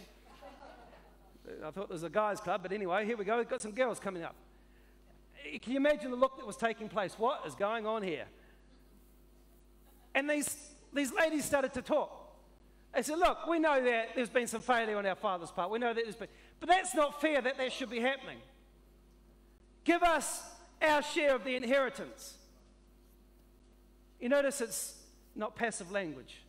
I 1.66 1.72
thought 1.72 1.90
there 1.90 1.96
was 1.96 2.04
a 2.04 2.10
guys' 2.10 2.40
club, 2.40 2.62
but 2.62 2.72
anyway, 2.72 3.06
here 3.06 3.18
we 3.18 3.26
go. 3.26 3.38
We've 3.38 3.50
got 3.50 3.62
some 3.62 3.72
girls 3.72 4.00
coming 4.00 4.24
up. 4.24 4.36
Eh, 5.46 5.58
can 5.58 5.74
you 5.74 5.78
imagine 5.78 6.12
the 6.12 6.18
look 6.18 6.38
that 6.38 6.46
was 6.46 6.56
taking 6.56 6.88
place? 6.88 7.16
What 7.18 7.42
is 7.46 7.56
going 7.56 7.86
on 7.86 8.04
here? 8.04 8.26
And 10.16 10.30
these, 10.30 10.56
these 10.94 11.12
ladies 11.12 11.44
started 11.44 11.74
to 11.74 11.82
talk. 11.82 12.20
They 12.94 13.02
said, 13.02 13.18
Look, 13.18 13.48
we 13.48 13.60
know 13.60 13.84
that 13.84 14.10
there's 14.16 14.30
been 14.30 14.48
some 14.48 14.62
failure 14.62 14.98
on 14.98 15.06
our 15.06 15.16
father's 15.16 15.52
part. 15.52 15.72
We 15.72 15.80
know 15.80 15.94
that 15.94 16.04
there's 16.04 16.16
been, 16.16 16.28
but 16.60 16.70
that's 16.70 16.94
not 16.94 17.20
fair 17.20 17.42
that 17.42 17.58
that 17.58 17.74
should 17.74 17.90
be 17.90 18.00
happening. 18.00 18.38
Give 19.84 20.04
us 20.04 20.44
our 20.84 21.02
share 21.02 21.36
of 21.36 21.44
the 21.44 21.56
inheritance. 21.56 22.38
You 24.20 24.30
notice 24.30 24.62
it's 24.62 24.96
not 25.36 25.56
passive 25.56 25.92
language. 25.92 26.42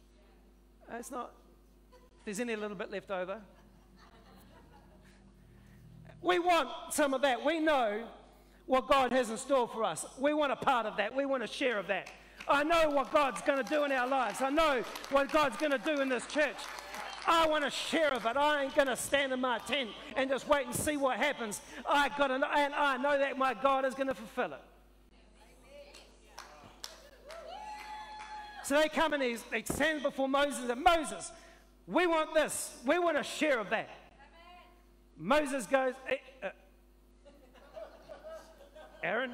Uh, 0.91 0.97
it's 0.99 1.11
not, 1.11 1.33
if 1.93 2.25
there's 2.25 2.41
any 2.41 2.57
little 2.57 2.77
bit 2.77 2.91
left 2.91 3.11
over. 3.11 3.41
We 6.23 6.39
want 6.39 6.69
some 6.91 7.15
of 7.15 7.23
that. 7.23 7.45
We 7.45 7.61
know 7.61 8.07
what 8.67 8.89
God 8.89 9.13
has 9.13 9.31
in 9.31 9.37
store 9.37 9.69
for 9.69 9.85
us. 9.85 10.07
We 10.19 10.33
want 10.33 10.53
a 10.53 10.57
part 10.57 10.87
of 10.87 10.97
that. 10.97 11.15
We 11.15 11.27
want 11.27 11.43
a 11.43 11.47
share 11.47 11.79
of 11.79 11.87
that. 11.89 12.11
I 12.49 12.63
know 12.63 12.91
what 12.91 13.13
God's 13.13 13.43
going 13.43 13.63
to 13.63 13.69
do 13.69 13.85
in 13.85 13.93
our 13.93 14.07
lives. 14.07 14.41
I 14.41 14.51
know 14.51 14.83
what 15.11 15.31
God's 15.31 15.57
going 15.57 15.73
to 15.73 15.79
do 15.79 16.01
in 16.01 16.09
this 16.09 16.27
church. 16.27 16.57
I 17.27 17.47
want 17.47 17.65
a 17.65 17.71
share 17.71 18.13
of 18.13 18.27
it. 18.27 18.37
I 18.37 18.65
ain't 18.65 18.75
going 18.75 18.89
to 18.89 18.97
stand 18.97 19.33
in 19.33 19.41
my 19.41 19.59
tent 19.59 19.91
and 20.17 20.29
just 20.29 20.47
wait 20.49 20.67
and 20.67 20.75
see 20.75 20.97
what 20.97 21.17
happens. 21.17 21.61
I 21.89 22.09
got 22.11 22.29
to, 22.29 22.35
and 22.35 22.75
I 22.75 22.97
know 22.97 23.19
that 23.19 23.39
my 23.39 23.55
God 23.55 23.85
is 23.85 23.95
going 23.95 24.09
to 24.09 24.15
fulfill 24.15 24.53
it. 24.53 24.63
So 28.65 28.81
they 28.81 28.89
come 28.89 29.13
and 29.13 29.23
they 29.23 29.63
stand 29.65 30.03
before 30.03 30.29
Moses 30.29 30.71
and 30.71 30.83
Moses, 30.83 31.31
we 31.87 32.07
want 32.07 32.33
this. 32.33 32.75
We 32.87 32.99
want 32.99 33.19
a 33.19 33.23
share 33.23 33.59
of 33.59 33.69
that. 33.71 33.91
Moses 35.19 35.67
goes, 35.67 35.93
hey, 36.07 36.21
uh, 36.43 36.49
Aaron, 39.03 39.33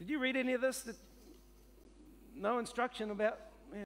did 0.00 0.10
you 0.10 0.18
read 0.18 0.36
any 0.36 0.52
of 0.52 0.60
this? 0.60 0.88
no 2.34 2.58
instruction 2.58 3.10
about. 3.10 3.38
Yeah. 3.74 3.84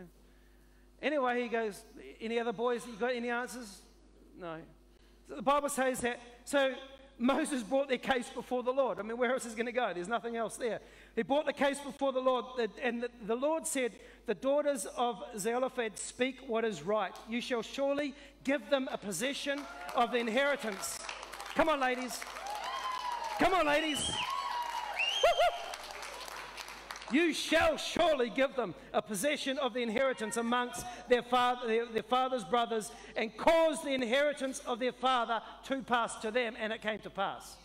Anyway, 1.02 1.42
he 1.42 1.48
goes, 1.48 1.82
Any 2.20 2.38
other 2.38 2.52
boys? 2.52 2.86
You 2.86 2.94
got 2.94 3.14
any 3.14 3.28
answers? 3.28 3.82
No. 4.40 4.56
So 5.28 5.36
the 5.36 5.42
Bible 5.42 5.68
says 5.68 6.00
that. 6.00 6.20
So 6.44 6.74
Moses 7.18 7.62
brought 7.62 7.88
their 7.88 7.98
case 7.98 8.28
before 8.28 8.62
the 8.62 8.72
Lord. 8.72 8.98
I 8.98 9.02
mean, 9.02 9.16
where 9.16 9.32
else 9.32 9.44
is 9.44 9.54
going 9.54 9.66
to 9.66 9.72
go? 9.72 9.92
There's 9.94 10.08
nothing 10.08 10.36
else 10.36 10.56
there. 10.56 10.80
He 11.14 11.22
brought 11.22 11.46
the 11.46 11.52
case 11.52 11.78
before 11.78 12.12
the 12.12 12.20
Lord, 12.20 12.44
and 12.82 13.06
the 13.26 13.36
Lord 13.36 13.66
said, 13.66 13.92
The 14.26 14.34
daughters 14.34 14.86
of 14.96 15.22
Zelophehad 15.38 15.98
speak 15.98 16.36
what 16.46 16.64
is 16.64 16.82
right. 16.82 17.12
You 17.28 17.40
shall 17.40 17.62
surely 17.62 18.14
give 18.44 18.70
them 18.70 18.88
a 18.90 18.98
possession 18.98 19.60
of 19.94 20.12
the 20.12 20.18
inheritance. 20.18 20.98
Come 21.54 21.68
on, 21.68 21.80
ladies. 21.80 22.18
Come 23.38 23.54
on, 23.54 23.66
ladies. 23.66 24.10
You 27.12 27.34
shall 27.34 27.76
surely 27.76 28.30
give 28.30 28.56
them 28.56 28.74
a 28.92 29.02
possession 29.02 29.58
of 29.58 29.74
the 29.74 29.82
inheritance 29.82 30.38
amongst 30.38 30.84
their, 31.08 31.22
father, 31.22 31.66
their, 31.66 31.86
their, 31.86 32.02
father's 32.02 32.44
brothers 32.44 32.90
and 33.16 33.36
cause 33.36 33.82
the 33.82 33.90
inheritance 33.90 34.60
of 34.66 34.78
their 34.78 34.92
father 34.92 35.42
to 35.64 35.82
pass 35.82 36.16
to 36.16 36.30
them. 36.30 36.54
And 36.58 36.72
it 36.72 36.80
came 36.80 37.00
to 37.00 37.10
pass. 37.10 37.56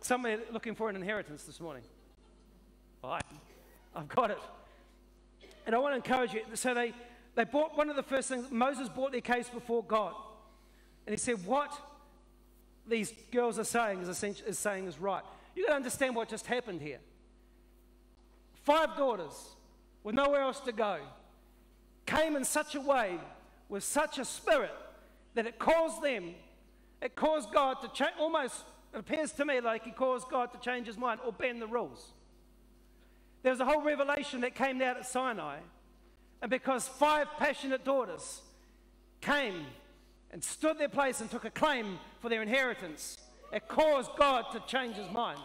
Somebody 0.00 0.42
looking 0.50 0.74
for 0.74 0.90
an 0.90 0.96
inheritance 0.96 1.44
this 1.44 1.60
morning. 1.60 1.84
Right, 3.04 3.22
I've 3.94 4.08
got 4.08 4.32
it. 4.32 4.38
And 5.66 5.74
I 5.74 5.78
want 5.78 5.92
to 5.92 5.96
encourage 5.96 6.34
you. 6.34 6.42
So 6.54 6.74
they, 6.74 6.92
they 7.36 7.44
bought 7.44 7.76
one 7.76 7.88
of 7.88 7.96
the 7.96 8.02
first 8.02 8.28
things, 8.28 8.50
Moses 8.50 8.88
brought 8.88 9.12
their 9.12 9.20
case 9.20 9.48
before 9.48 9.84
God. 9.84 10.14
And 11.06 11.12
he 11.12 11.16
said, 11.16 11.44
What 11.46 11.72
these 12.86 13.12
girls 13.32 13.58
are 13.58 13.64
saying 13.64 14.02
is, 14.02 14.22
is 14.22 14.58
saying 14.58 14.86
is 14.86 14.98
right. 14.98 15.22
You've 15.54 15.66
got 15.66 15.72
to 15.72 15.76
understand 15.76 16.14
what 16.14 16.28
just 16.28 16.46
happened 16.46 16.80
here. 16.80 16.98
Five 18.62 18.96
daughters 18.96 19.34
with 20.02 20.14
nowhere 20.14 20.42
else 20.42 20.60
to 20.60 20.72
go 20.72 20.98
came 22.06 22.36
in 22.36 22.44
such 22.44 22.74
a 22.74 22.80
way 22.80 23.18
with 23.68 23.84
such 23.84 24.18
a 24.18 24.24
spirit 24.24 24.74
that 25.34 25.46
it 25.46 25.58
caused 25.58 26.02
them, 26.02 26.34
it 27.00 27.14
caused 27.14 27.52
God 27.52 27.80
to 27.82 27.88
change, 27.88 28.12
almost, 28.18 28.64
it 28.92 28.98
appears 28.98 29.32
to 29.32 29.44
me 29.44 29.60
like 29.60 29.84
He 29.84 29.92
caused 29.92 30.28
God 30.28 30.52
to 30.52 30.58
change 30.58 30.86
His 30.86 30.98
mind 30.98 31.20
or 31.24 31.32
bend 31.32 31.62
the 31.62 31.66
rules. 31.66 32.12
There 33.42 33.52
was 33.52 33.60
a 33.60 33.64
whole 33.64 33.82
revelation 33.82 34.40
that 34.42 34.54
came 34.54 34.82
out 34.82 34.96
at 34.96 35.06
Sinai, 35.06 35.58
and 36.42 36.50
because 36.50 36.86
five 36.86 37.28
passionate 37.38 37.84
daughters 37.84 38.42
came 39.20 39.66
and 40.32 40.42
stood 40.42 40.78
their 40.78 40.88
place 40.88 41.20
and 41.20 41.30
took 41.30 41.44
a 41.44 41.50
claim 41.50 41.98
for 42.20 42.28
their 42.28 42.42
inheritance, 42.42 43.18
it 43.52 43.66
caused 43.68 44.10
God 44.16 44.44
to 44.52 44.60
change 44.66 44.96
his 44.96 45.10
mind. 45.10 45.40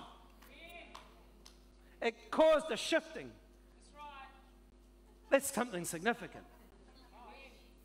It 2.01 2.29
caused 2.29 2.69
a 2.71 2.77
shifting. 2.77 3.31
That's 5.29 5.51
something 5.51 5.85
significant. 5.85 6.43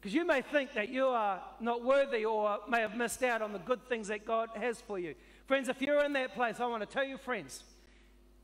Because 0.00 0.14
you 0.14 0.26
may 0.26 0.40
think 0.42 0.72
that 0.74 0.88
you 0.88 1.06
are 1.06 1.42
not 1.60 1.84
worthy 1.84 2.24
or 2.24 2.58
may 2.68 2.80
have 2.80 2.96
missed 2.96 3.22
out 3.22 3.42
on 3.42 3.52
the 3.52 3.58
good 3.58 3.86
things 3.88 4.08
that 4.08 4.24
God 4.24 4.50
has 4.54 4.80
for 4.80 4.98
you. 4.98 5.14
Friends, 5.46 5.68
if 5.68 5.82
you're 5.82 6.04
in 6.04 6.12
that 6.14 6.34
place, 6.34 6.60
I 6.60 6.66
want 6.66 6.82
to 6.82 6.86
tell 6.86 7.04
you, 7.04 7.18
friends, 7.18 7.62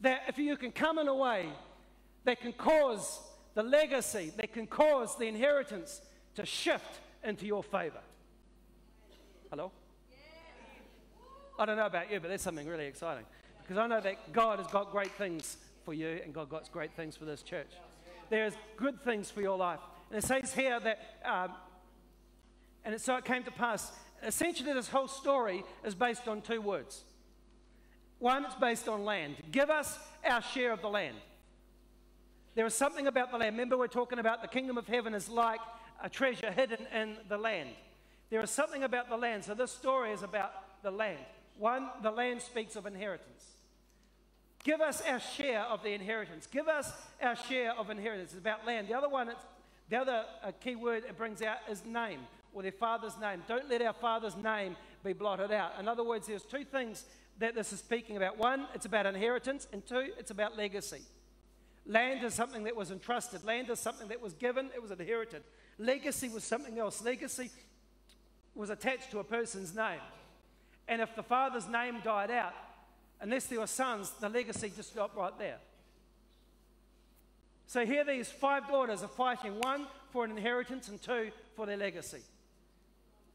that 0.01 0.23
if 0.29 0.39
you 0.39 0.57
can 0.57 0.71
come 0.71 0.99
in 0.99 1.09
a 1.09 1.15
way 1.15 1.47
that 2.25 2.41
can 2.41 2.53
cause 2.53 3.21
the 3.55 3.63
legacy, 3.63 4.33
that 4.37 4.53
can 4.53 4.67
cause 4.67 5.17
the 5.17 5.27
inheritance 5.27 6.03
to 6.35 6.45
shift 6.45 7.01
into 7.25 7.47
your 7.47 7.63
favor. 7.63 8.01
Hello? 9.51 9.71
I 11.59 11.65
don't 11.65 11.77
know 11.77 11.87
about 11.87 12.11
you, 12.11 12.19
but 12.19 12.29
that's 12.29 12.43
something 12.43 12.67
really 12.67 12.87
exciting. 12.87 13.25
Because 13.63 13.79
I 13.79 13.87
know 13.87 14.01
that 14.01 14.33
God 14.33 14.59
has 14.59 14.67
got 14.69 14.91
great 14.91 15.13
things 15.13 15.57
for 15.85 15.95
you 15.95 16.21
and 16.25 16.35
God 16.35 16.49
got 16.49 16.71
great 16.73 16.93
things 16.95 17.17
for 17.17 17.25
this 17.25 17.43
church. 17.43 17.71
There's 18.29 18.55
good 18.77 19.03
things 19.05 19.31
for 19.31 19.41
your 19.41 19.57
life. 19.57 19.79
And 20.11 20.19
it 20.19 20.27
says 20.27 20.53
here 20.53 20.81
that, 20.81 20.99
um, 21.25 21.53
and 22.85 22.95
it, 22.95 23.01
so 23.01 23.17
it 23.17 23.25
came 23.25 23.45
to 23.45 23.51
pass. 23.53 23.93
Essentially, 24.25 24.73
this 24.73 24.89
whole 24.89 25.09
story 25.09 25.65
is 25.85 25.95
based 25.95 26.27
on 26.27 26.43
two 26.43 26.61
words. 26.61 27.05
One, 28.19 28.45
it's 28.45 28.55
based 28.57 28.89
on 28.89 29.05
land. 29.05 29.37
Give 29.53 29.71
us 29.71 29.97
our 30.29 30.43
share 30.43 30.73
of 30.73 30.83
the 30.83 30.89
land. 30.89 31.17
There 32.57 32.67
is 32.67 32.75
something 32.75 33.07
about 33.07 33.31
the 33.31 33.39
land. 33.39 33.55
Remember, 33.55 33.77
we're 33.77 33.87
talking 33.87 34.19
about 34.19 34.43
the 34.43 34.49
kingdom 34.49 34.77
of 34.77 34.89
heaven 34.89 35.15
is 35.15 35.29
like 35.29 35.61
a 36.03 36.09
treasure 36.09 36.51
hidden 36.51 36.87
in 36.93 37.17
the 37.29 37.39
land. 37.39 37.71
There 38.31 38.41
is 38.43 38.51
something 38.51 38.83
about 38.83 39.09
the 39.09 39.17
land. 39.17 39.45
So, 39.45 39.55
this 39.55 39.71
story 39.71 40.13
is 40.13 40.23
about 40.23 40.53
the 40.83 40.91
land. 40.91 41.19
One, 41.59 41.89
the 42.03 42.11
land 42.11 42.43
speaks 42.43 42.77
of 42.77 42.87
inheritance. 42.87 43.45
Give 44.65 44.81
us 44.81 45.01
our 45.09 45.21
share 45.21 45.63
of 45.63 45.83
the 45.83 45.91
inheritance. 45.91 46.47
Give 46.47 46.67
us 46.67 46.93
our 47.23 47.37
share 47.37 47.73
of 47.79 47.89
inheritance. 47.89 48.33
It's 48.33 48.41
about 48.41 48.67
land. 48.67 48.89
The 48.89 48.95
other 48.95 49.09
one, 49.09 49.31
the 49.89 49.97
other 49.97 50.25
uh, 50.43 50.51
key 50.61 50.75
word 50.75 51.05
it 51.09 51.17
brings 51.17 51.41
out 51.41 51.59
is 51.71 51.85
name 51.85 52.21
or 52.53 52.63
their 52.63 52.73
father's 52.73 53.17
name. 53.21 53.43
Don't 53.47 53.69
let 53.69 53.81
our 53.83 53.93
father's 53.93 54.35
name 54.35 54.77
be 55.05 55.13
blotted 55.13 55.53
out. 55.53 55.73
In 55.79 55.87
other 55.87 56.03
words, 56.03 56.27
there's 56.27 56.43
two 56.43 56.65
things 56.65 57.05
that 57.39 57.55
this 57.55 57.73
is 57.73 57.79
speaking 57.79 58.17
about. 58.17 58.39
One, 58.39 58.67
it's 58.75 58.87
about 58.87 59.07
inheritance, 59.07 59.69
and 59.73 59.87
two, 59.87 60.09
it's 60.19 60.31
about 60.31 60.57
legacy. 60.57 61.03
Land 61.85 62.25
is 62.25 62.35
something 62.35 62.65
that 62.65 62.75
was 62.75 62.91
entrusted, 62.91 63.45
land 63.45 63.71
is 63.71 63.79
something 63.79 64.09
that 64.09 64.21
was 64.21 64.33
given, 64.33 64.71
it 64.75 64.83
was 64.83 64.91
inherited. 64.91 65.43
Legacy 65.79 66.29
was 66.29 66.43
something 66.43 66.79
else. 66.79 67.05
Legacy 67.05 67.51
was 68.57 68.71
attached 68.71 69.11
to 69.11 69.19
a 69.19 69.25
person's 69.25 69.75
name. 69.75 70.01
And 70.89 71.03
if 71.03 71.15
the 71.15 71.23
father's 71.23 71.69
name 71.69 71.97
died 72.03 72.31
out, 72.31 72.55
unless 73.21 73.47
there 73.47 73.61
were 73.61 73.67
sons, 73.67 74.11
the 74.21 74.29
legacy 74.29 74.73
just 74.75 74.91
stopped 74.91 75.17
right 75.17 75.37
there. 75.39 75.59
So 77.67 77.85
here 77.85 78.05
these 78.05 78.31
five 78.31 78.69
daughters 78.69 79.03
are 79.03 79.09
fighting 79.09 79.59
one 79.61 79.87
for 80.11 80.25
an 80.25 80.31
inheritance 80.31 80.89
and 80.89 81.03
two 81.03 81.31
for 81.57 81.67
their 81.67 81.77
legacy. 81.77 82.23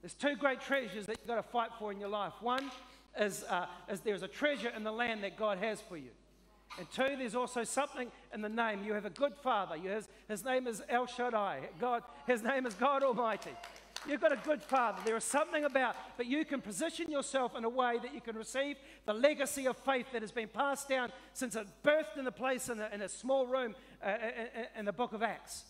There's 0.02 0.14
two 0.14 0.36
great 0.36 0.62
treasures 0.62 1.06
that 1.06 1.18
you've 1.20 1.28
got 1.28 1.36
to 1.36 1.44
fight 1.44 1.70
for 1.78 1.92
in 1.92 2.00
your 2.00 2.10
life. 2.10 2.34
One 2.40 2.72
is, 3.20 3.44
uh, 3.44 3.66
is 3.90 4.00
there's 4.00 4.24
a 4.24 4.28
treasure 4.28 4.72
in 4.76 4.84
the 4.84 4.92
land 4.92 5.24
that 5.24 5.38
God 5.38 5.58
has 5.60 5.82
for 5.82 5.98
you. 5.98 6.10
And 6.80 6.90
two, 6.92 7.18
there's 7.18 7.36
also 7.36 7.66
something 7.66 8.10
in 8.34 8.42
the 8.42 8.50
name. 8.50 8.84
You 8.86 8.94
have 8.94 9.06
a 9.06 9.10
good 9.10 9.36
father. 9.44 9.76
His, 9.76 10.08
his 10.30 10.46
name 10.46 10.68
is 10.68 10.82
El 10.88 11.06
Shaddai. 11.06 11.60
God, 11.80 12.04
his 12.26 12.42
name 12.42 12.66
is 12.66 12.74
God 12.76 13.04
Almighty. 13.04 13.52
You've 14.08 14.22
got 14.22 14.32
a 14.32 14.38
good 14.38 14.64
father. 14.64 15.00
There 15.06 15.16
is 15.16 15.24
something 15.24 15.64
about, 15.64 15.96
but 16.18 16.26
you 16.26 16.44
can 16.44 16.60
position 16.60 17.12
yourself 17.12 17.56
in 17.56 17.64
a 17.64 17.70
way 17.70 18.00
that 18.02 18.14
you 18.14 18.22
can 18.22 18.36
receive 18.36 18.78
the 19.06 19.14
legacy 19.14 19.68
of 19.68 19.78
faith 19.78 20.08
that 20.14 20.22
has 20.24 20.32
been 20.32 20.48
passed 20.48 20.90
down 20.90 21.12
since 21.34 21.56
it 21.56 21.68
birthed 21.84 22.18
in 22.18 22.26
a 22.26 22.32
place 22.32 22.70
in 22.70 22.80
a, 22.80 22.90
in 22.92 23.02
a 23.02 23.10
small 23.10 23.46
room 23.46 23.76
uh, 24.04 24.10
in, 24.10 24.14
uh, 24.14 24.18
uh, 24.18 24.80
in 24.80 24.86
the 24.86 24.94
book 24.94 25.14
of 25.14 25.22
Acts. 25.22 25.66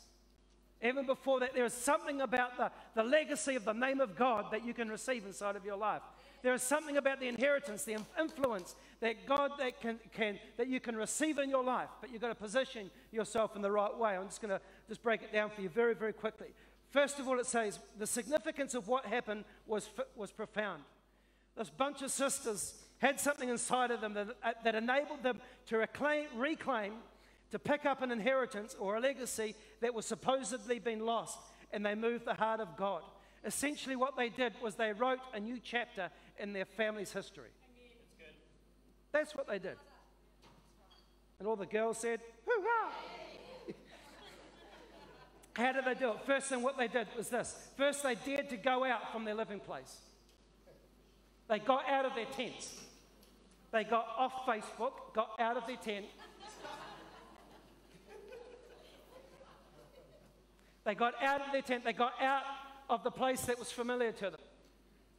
Even 0.82 1.06
before 1.06 1.41
that, 1.41 1.54
there 1.54 1.65
is 1.65 1.74
something 1.74 2.22
about 2.22 2.58
the, 2.58 2.72
the 2.96 3.04
legacy 3.04 3.56
of 3.56 3.65
the 3.65 3.74
name 3.74 4.00
of 4.00 4.15
God 4.15 4.46
that 4.52 4.65
you 4.65 4.74
can 4.74 4.89
receive 4.89 5.26
inside 5.26 5.56
of 5.56 5.65
your 5.65 5.78
life. 5.78 6.02
There 6.41 6.54
is 6.56 6.63
something 6.63 6.98
about 6.98 7.20
the 7.20 7.28
inheritance, 7.28 7.84
the 7.84 7.98
influence 8.20 8.76
that 9.00 9.28
God 9.28 9.52
that 9.60 9.80
can, 9.80 10.00
can 10.12 10.39
that 10.58 10.67
you 10.67 10.80
can 10.80 10.96
receive 10.96 11.38
in 11.38 11.50
your 11.52 11.63
life, 11.63 11.89
but 12.00 12.12
you've 12.12 12.22
got 12.22 12.30
to 12.30 12.36
position 12.36 12.89
yourself 13.12 13.56
in 13.56 13.62
the 13.62 13.70
right 13.70 13.96
way. 13.96 14.17
I'm 14.17 14.26
just 14.26 14.41
going 14.41 14.58
to 14.58 14.62
just 14.88 15.04
break 15.04 15.22
it 15.22 15.32
down 15.32 15.52
for 15.52 15.62
you 15.62 15.70
very, 15.70 15.94
very 15.94 16.13
quickly. 16.13 16.48
First 16.91 17.19
of 17.19 17.27
all, 17.27 17.39
it 17.39 17.45
says 17.45 17.80
the 17.97 18.06
significance 18.06 18.75
of 18.75 18.88
what 18.88 19.06
happened 19.06 19.45
was, 19.65 19.89
was 20.15 20.32
profound. 20.32 20.84
This 21.58 21.69
bunch 21.69 22.01
of 22.01 22.12
sisters 22.12 22.75
had 22.99 23.19
something 23.19 23.49
inside 23.49 23.91
of 23.91 24.01
them 24.01 24.13
that, 24.13 24.27
uh, 24.43 24.51
that 24.63 24.75
enabled 24.75 25.23
them 25.23 25.41
to 25.67 25.77
reclaim, 25.77 26.27
reclaim, 26.36 26.93
to 27.51 27.60
pick 27.60 27.86
up 27.86 28.01
an 28.01 28.12
inheritance 28.12 28.75
or 28.80 28.97
a 28.97 28.99
legacy 28.99 29.56
that 29.80 29.93
was 29.93 30.06
supposedly 30.06 30.80
been 30.80 31.06
lost, 31.06 31.39
and 31.71 31.86
they 31.86 31.95
moved 31.95 32.25
the 32.25 32.34
heart 32.34 32.60
of 32.60 32.77
God. 32.77 33.01
Essentially, 33.43 33.95
what 33.95 34.15
they 34.17 34.30
did 34.30 34.54
was 34.62 34.75
they 34.75 34.93
wrote 34.93 35.19
a 35.34 35.39
new 35.39 35.60
chapter 35.63 36.10
in 36.38 36.54
their 36.54 36.65
family's 36.65 37.12
history. 37.12 37.49
That's 39.12 39.36
what 39.36 39.47
they 39.47 39.60
did. 39.60 39.77
And 41.39 41.47
all 41.47 41.56
the 41.56 41.65
girls 41.65 41.97
said, 41.97 42.19
hoorah! 42.45 42.91
How 45.54 45.74
did 45.74 45.86
they 45.86 45.96
do 45.96 46.12
it? 46.12 46.18
First 46.26 46.48
thing, 46.48 46.62
what 46.62 46.78
they 46.78 46.88
did 46.88 47.08
was 47.18 47.30
this. 47.30 47.56
First, 47.78 48.04
they 48.04 48.16
dared 48.16 48.50
to 48.50 48.58
go 48.58 48.86
out 48.86 49.12
from 49.12 49.26
their 49.26 49.36
living 49.36 49.60
place. 49.60 49.98
They 51.50 51.60
got 51.60 51.90
out 51.90 52.06
of 52.06 52.16
their 52.16 52.26
tents. 52.26 52.74
They 53.72 53.84
got 53.84 54.08
off 54.18 54.46
Facebook, 54.46 55.14
got 55.14 55.32
out 55.40 55.58
of 55.58 55.68
their 55.68 55.78
tent. 55.78 56.06
They 60.84 60.96
got 60.96 61.14
out 61.22 61.42
of 61.42 61.52
their 61.52 61.62
tent. 61.62 61.84
They 61.84 61.94
got 61.94 62.14
out 62.22 62.44
of 62.90 63.04
the 63.04 63.12
place 63.12 63.42
that 63.42 63.60
was 63.60 63.72
familiar 63.72 64.12
to 64.14 64.30
them. 64.32 64.40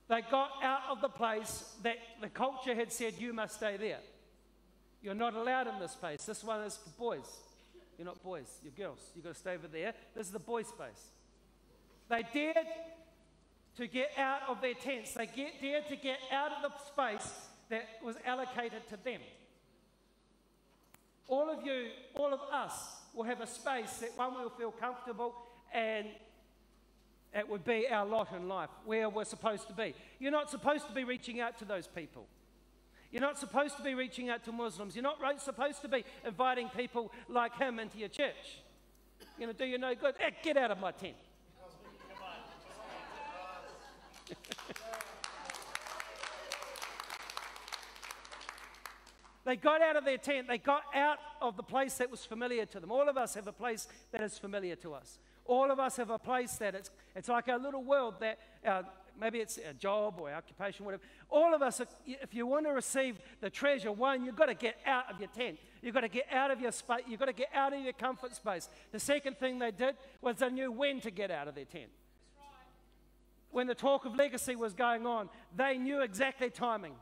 They 0.09 0.23
got 0.23 0.51
out 0.63 0.81
of 0.91 1.01
the 1.01 1.09
place 1.09 1.65
that 1.83 1.97
the 2.21 2.29
culture 2.29 2.75
had 2.75 2.93
said, 2.93 3.15
you 3.19 3.33
must 3.33 3.57
stay 3.57 3.77
there. 3.77 4.01
You're 5.03 5.15
not 5.15 5.35
allowed 5.35 5.69
in 5.69 5.79
this 5.81 5.95
place. 5.95 6.25
This 6.25 6.45
one 6.45 6.61
is 6.61 6.77
for 6.77 6.91
boys. 6.99 7.27
You're 7.99 8.07
not 8.07 8.23
boys, 8.23 8.49
you're 8.63 8.73
girls. 8.73 9.01
You've 9.15 9.25
got 9.25 9.35
to 9.35 9.39
stay 9.39 9.55
over 9.55 9.69
there. 9.69 9.95
This 10.15 10.27
is 10.27 10.33
the 10.33 10.39
boy 10.39 10.63
space. 10.63 11.11
They 12.09 12.25
dared 12.33 12.67
to 13.77 13.87
get 13.87 14.11
out 14.19 14.41
of 14.49 14.61
their 14.61 14.75
tents. 14.75 15.15
They 15.15 15.27
get, 15.27 15.61
dared 15.61 15.89
to 15.89 15.97
get 15.97 16.19
out 16.33 16.53
of 16.53 16.71
the 16.71 16.79
space 16.87 17.33
that 17.71 17.89
was 18.05 18.17
allocated 18.27 18.87
to 18.91 18.97
them. 19.03 19.21
All 21.29 21.49
of 21.49 21.65
you, 21.65 21.89
all 22.15 22.33
of 22.33 22.41
us, 22.53 22.73
will 23.15 23.25
have 23.25 23.41
a 23.41 23.47
space 23.47 23.93
that 23.99 24.17
one 24.17 24.35
will 24.35 24.51
feel 24.51 24.71
comfortable 24.71 25.35
and 25.73 26.07
it 27.35 27.49
would 27.49 27.65
be 27.65 27.89
our 27.89 28.05
lot 28.05 28.29
in 28.37 28.47
life, 28.47 28.69
where 28.85 29.09
we're 29.09 29.25
supposed 29.25 29.67
to 29.69 29.73
be. 29.73 29.95
You're 30.19 30.33
not 30.33 30.51
supposed 30.51 30.87
to 30.89 30.93
be 30.93 31.05
reaching 31.05 31.41
out 31.41 31.59
to 31.61 31.65
those 31.65 31.87
people. 31.87 32.27
You're 33.13 33.21
not 33.21 33.39
supposed 33.39 33.77
to 33.77 33.83
be 33.83 33.95
reaching 33.95 34.31
out 34.31 34.43
to 34.45 34.53
Muslims. 34.53 34.97
You're 34.97 35.03
not 35.03 35.19
supposed 35.41 35.83
to 35.83 35.89
be 35.89 36.03
inviting 36.27 36.71
people 36.71 37.13
like 37.29 37.57
him 37.59 37.79
into 37.79 37.99
your 37.99 38.09
church. 38.09 38.63
You're 39.39 39.47
going 39.47 39.57
to 39.57 39.65
do 39.65 39.71
you 39.71 39.79
no 39.79 39.95
good. 39.95 40.15
Eh, 40.19 40.31
get 40.43 40.57
out 40.57 40.71
of 40.71 40.81
my 40.81 40.93
tent. 40.93 41.15
They 49.45 49.57
got 49.57 49.83
out 49.83 49.97
of 49.97 50.05
their 50.05 50.19
tent. 50.19 50.47
They 50.49 50.59
got 50.59 50.83
out 50.95 51.19
of 51.41 51.57
the 51.57 51.63
place 51.63 51.95
that 51.95 52.11
was 52.11 52.25
familiar 52.25 52.65
to 52.67 52.81
them. 52.81 52.93
All 52.93 53.09
of 53.09 53.17
us 53.17 53.35
have 53.35 53.49
a 53.49 53.53
place 53.53 53.89
that 54.13 54.23
is 54.23 54.39
familiar 54.39 54.77
to 54.77 54.95
us. 54.95 55.19
All 55.45 55.71
of 55.71 55.81
us 55.81 55.97
have 55.97 56.11
a 56.11 56.19
place 56.19 56.53
that 56.57 56.75
it's, 56.75 56.91
it's 57.17 57.29
like 57.29 57.49
our 57.49 57.59
little 57.59 57.83
world 57.83 58.15
that 58.21 58.39
uh, 58.65 58.83
maybe 59.21 59.39
it's 59.39 59.59
a 59.59 59.75
job 59.75 60.15
or 60.19 60.33
occupation, 60.33 60.85
whatever. 60.85 61.03
All 61.31 61.55
of 61.55 61.63
us, 61.63 61.81
if 62.07 62.35
you 62.35 62.47
want 62.47 62.67
to 62.67 62.73
receive 62.73 63.19
the 63.41 63.51
treasure, 63.51 63.93
one, 63.93 64.25
you've 64.25 64.37
got 64.37 64.47
to 64.47 64.55
get 64.55 64.77
out 64.87 65.13
of 65.13 65.21
your 65.21 65.29
tent. 65.29 65.59
You've 65.83 65.95
got 65.95 66.01
to 66.03 66.09
get 66.09 66.27
out 66.31 66.51
of 66.51 66.61
your 66.61 66.73
space. 66.73 67.03
You've 67.09 67.21
got 67.21 67.27
to 67.27 67.33
get 67.33 67.49
out 67.55 67.73
of 67.73 67.81
your 67.81 67.93
comfort 67.93 68.35
space. 68.35 68.69
The 68.93 69.01
second 69.01 69.39
thing 69.39 69.59
they 69.59 69.71
did 69.71 69.97
was 70.21 70.37
they 70.37 70.51
knew 70.51 70.71
when 70.71 71.01
to 71.01 71.11
get 71.11 71.31
out 71.31 71.49
of 71.49 71.55
their 71.55 71.65
tent. 71.65 71.91
When 73.51 73.67
the 73.67 73.75
talk 73.75 74.07
of 74.07 74.17
legacy 74.17 74.57
was 74.57 74.73
going 74.73 75.07
on, 75.07 75.29
they 75.55 75.77
knew 75.77 76.01
exactly 76.01 76.49
timing. 76.49 76.95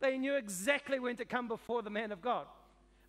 They 0.00 0.18
knew 0.18 0.34
exactly 0.34 0.98
when 0.98 1.16
to 1.16 1.24
come 1.24 1.46
before 1.46 1.82
the 1.82 1.90
man 1.90 2.10
of 2.10 2.20
God. 2.20 2.46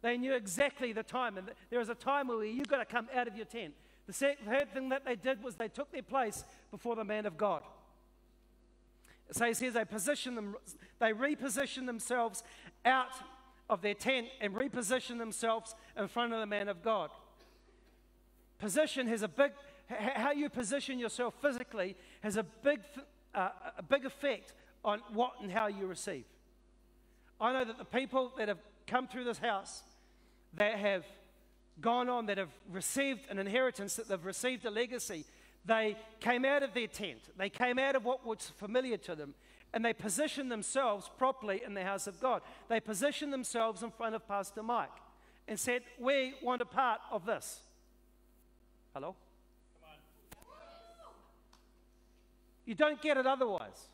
They 0.04 0.18
knew 0.18 0.34
exactly 0.34 0.94
the 0.94 1.02
time. 1.02 1.38
And 1.38 1.50
there 1.72 1.80
is 1.80 1.90
a 1.90 1.96
time 1.96 2.28
where 2.28 2.44
you've 2.44 2.68
got 2.68 2.78
to 2.78 2.86
come 2.86 3.08
out 3.16 3.28
of 3.28 3.36
your 3.36 3.46
tent. 3.46 3.74
The 4.06 4.14
third 4.14 4.74
thing 4.74 4.90
that 4.90 5.06
they 5.06 5.16
did 5.16 5.42
was 5.42 5.56
they 5.56 5.70
took 5.70 5.92
their 5.92 6.04
place 6.04 6.44
before 6.72 6.96
the 6.96 7.06
man 7.06 7.26
of 7.26 7.38
God. 7.38 7.64
It 9.42 9.58
says 9.58 9.74
they 9.74 9.86
position 9.86 10.36
them, 10.36 10.56
they 11.00 11.12
reposition 11.12 11.86
themselves 11.86 12.44
out 12.86 13.14
of 13.70 13.82
their 13.82 13.94
tent 13.94 14.28
and 14.42 14.54
reposition 14.54 15.18
themselves 15.18 15.76
in 15.98 16.08
front 16.08 16.34
of 16.34 16.40
the 16.40 16.46
man 16.46 16.68
of 16.68 16.84
God. 16.84 17.10
Position 18.60 19.08
has 19.08 19.24
a 19.24 19.28
big, 19.28 19.52
how 19.90 20.32
you 20.32 20.50
position 20.50 21.00
yourself 21.00 21.34
physically 21.42 21.96
has 22.22 22.38
a 22.38 22.44
big, 22.44 22.80
uh, 23.34 23.50
a 23.78 23.84
big 23.84 24.06
effect 24.06 24.54
on 24.86 25.02
what 25.14 25.34
and 25.42 25.52
how 25.52 25.68
you 25.68 25.88
receive. 25.88 26.26
I 27.42 27.52
know 27.54 27.66
that 27.66 27.78
the 27.78 27.86
people 27.86 28.32
that 28.38 28.48
have 28.48 28.60
come 28.88 29.08
through 29.08 29.24
this 29.26 29.40
house 29.40 29.84
that 30.56 30.76
have 30.76 31.06
gone 31.82 32.08
on, 32.08 32.28
that 32.28 32.38
have 32.38 32.52
received 32.72 33.30
an 33.30 33.40
inheritance, 33.40 33.96
that 33.96 34.08
they've 34.08 34.24
received 34.24 34.66
a 34.66 34.70
legacy, 34.70 35.26
they 35.66 35.98
came 36.20 36.46
out 36.46 36.64
of 36.64 36.74
their 36.74 36.88
tent. 36.88 37.20
They 37.38 37.50
came 37.50 37.80
out 37.80 37.96
of 37.96 38.06
what 38.06 38.26
was 38.26 38.52
familiar 38.58 38.98
to 38.98 39.16
them. 39.16 39.34
And 39.74 39.84
they 39.84 39.94
positioned 39.94 40.52
themselves 40.52 41.10
properly 41.18 41.62
in 41.66 41.74
the 41.74 41.84
house 41.84 42.06
of 42.06 42.20
God. 42.20 42.42
They 42.70 42.80
positioned 42.80 43.34
themselves 43.34 43.82
in 43.82 43.92
front 43.92 44.14
of 44.14 44.28
Pastor 44.28 44.62
Mike 44.62 44.92
and 45.48 45.60
said, 45.60 45.82
We 46.00 46.36
want 46.44 46.62
a 46.62 46.66
part 46.66 47.00
of 47.12 47.26
this. 47.26 47.62
Hello? 48.94 49.16
You 52.66 52.76
don't 52.76 53.02
get 53.02 53.18
it 53.18 53.26
otherwise. 53.26 53.90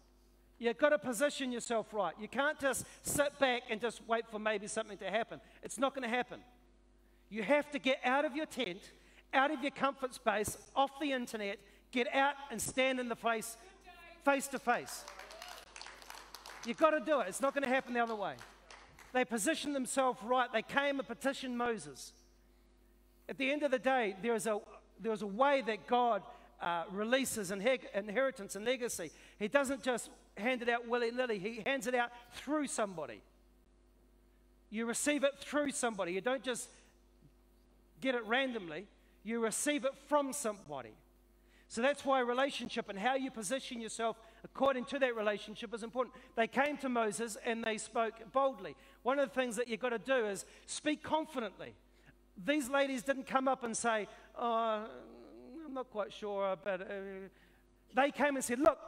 You've 0.60 0.77
got 0.77 0.89
to 0.89 0.99
position 0.99 1.51
yourself 1.51 1.93
right. 1.93 2.13
You 2.19 2.27
can't 2.27 2.60
just 2.60 2.86
sit 3.01 3.39
back 3.39 3.63
and 3.69 3.79
just 3.79 4.01
wait 4.08 4.25
for 4.29 4.39
maybe 4.39 4.67
something 4.67 4.97
to 4.97 5.10
happen. 5.10 5.39
It's 5.63 5.77
not 5.77 5.95
going 5.95 6.08
to 6.08 6.13
happen. 6.13 6.41
You 7.29 7.43
have 7.43 7.71
to 7.71 7.79
get 7.79 7.99
out 8.03 8.25
of 8.25 8.36
your 8.36 8.45
tent, 8.45 8.79
out 9.34 9.52
of 9.52 9.62
your 9.62 9.72
comfort 9.72 10.13
space, 10.13 10.58
off 10.76 10.92
the 11.00 11.12
internet, 11.12 11.60
get 11.92 12.13
out 12.13 12.36
and 12.52 12.62
stand 12.62 13.00
in 13.00 13.10
the 13.10 13.15
face, 13.15 13.58
face 14.24 14.48
to 14.48 14.60
face. 14.60 15.04
You've 16.65 16.78
got 16.78 16.92
to 16.92 17.00
do 17.00 17.20
it. 17.22 17.28
It's 17.30 17.42
not 17.42 17.54
going 17.54 17.63
to 17.63 17.70
happen 17.70 17.94
the 17.94 18.04
other 18.04 18.15
way. 18.15 18.34
They 19.13 19.26
positioned 19.26 19.76
themselves 19.76 20.20
right. 20.24 20.52
They 20.52 20.62
came 20.62 21.00
and 21.00 21.08
petitioned 21.08 21.58
Moses. 21.58 22.13
At 23.28 23.38
the 23.38 23.52
end 23.52 23.63
of 23.63 23.72
the 23.72 23.80
day, 23.80 24.15
there 24.22 24.36
is 24.36 24.46
a, 24.46 24.60
there 25.00 25.12
is 25.12 25.22
a 25.22 25.28
way 25.28 25.63
that 25.65 25.88
God 25.88 26.22
uh, 26.62 26.84
releases 26.92 27.52
inheritance 27.52 28.56
and 28.56 28.65
legacy. 28.65 29.12
He 29.38 29.48
doesn't 29.48 29.82
just 29.82 30.10
hand 30.38 30.62
it 30.62 30.70
out 30.70 30.88
willy 30.88 31.12
nilly, 31.12 31.39
He 31.39 31.62
hands 31.65 31.88
it 31.88 31.96
out 31.96 32.12
through 32.34 32.68
somebody. 32.68 33.22
You 34.70 34.86
receive 34.86 35.24
it 35.24 35.34
through 35.39 35.72
somebody. 35.72 36.13
You 36.13 36.22
don't 36.22 36.44
just 36.44 36.70
get 38.02 38.15
it 38.15 38.24
randomly, 38.26 38.86
you 39.23 39.39
receive 39.39 39.86
it 39.86 39.93
from 40.08 40.34
somebody. 40.34 40.93
So 41.67 41.82
that's 41.84 42.03
why 42.03 42.19
relationship 42.21 42.89
and 42.89 42.97
how 42.97 43.15
you 43.15 43.29
position 43.29 43.79
yourself 43.79 44.17
according 44.43 44.86
to 44.86 44.99
that 44.99 45.15
relationship 45.15 45.73
is 45.73 45.84
important. 45.84 46.15
They 46.36 46.47
came 46.47 46.77
to 46.77 46.89
Moses 46.89 47.38
and 47.45 47.63
they 47.63 47.77
spoke 47.77 48.15
boldly. 48.34 48.75
One 49.03 49.19
of 49.19 49.29
the 49.29 49.36
things 49.36 49.55
that 49.58 49.67
you've 49.67 49.79
got 49.79 49.89
to 49.89 49.99
do 49.99 50.25
is 50.25 50.45
speak 50.65 51.03
confidently. 51.03 51.75
These 52.43 52.69
ladies 52.69 53.03
didn't 53.03 53.27
come 53.27 53.47
up 53.47 53.63
and 53.63 53.77
say, 53.77 54.08
oh, 54.36 54.86
I'm 55.63 55.73
not 55.75 55.91
quite 55.91 56.12
sure, 56.12 56.55
but 56.63 56.82
uh, 56.82 56.86
they 57.93 58.10
came 58.10 58.36
and 58.36 58.43
said, 58.43 58.60
Look, 58.60 58.79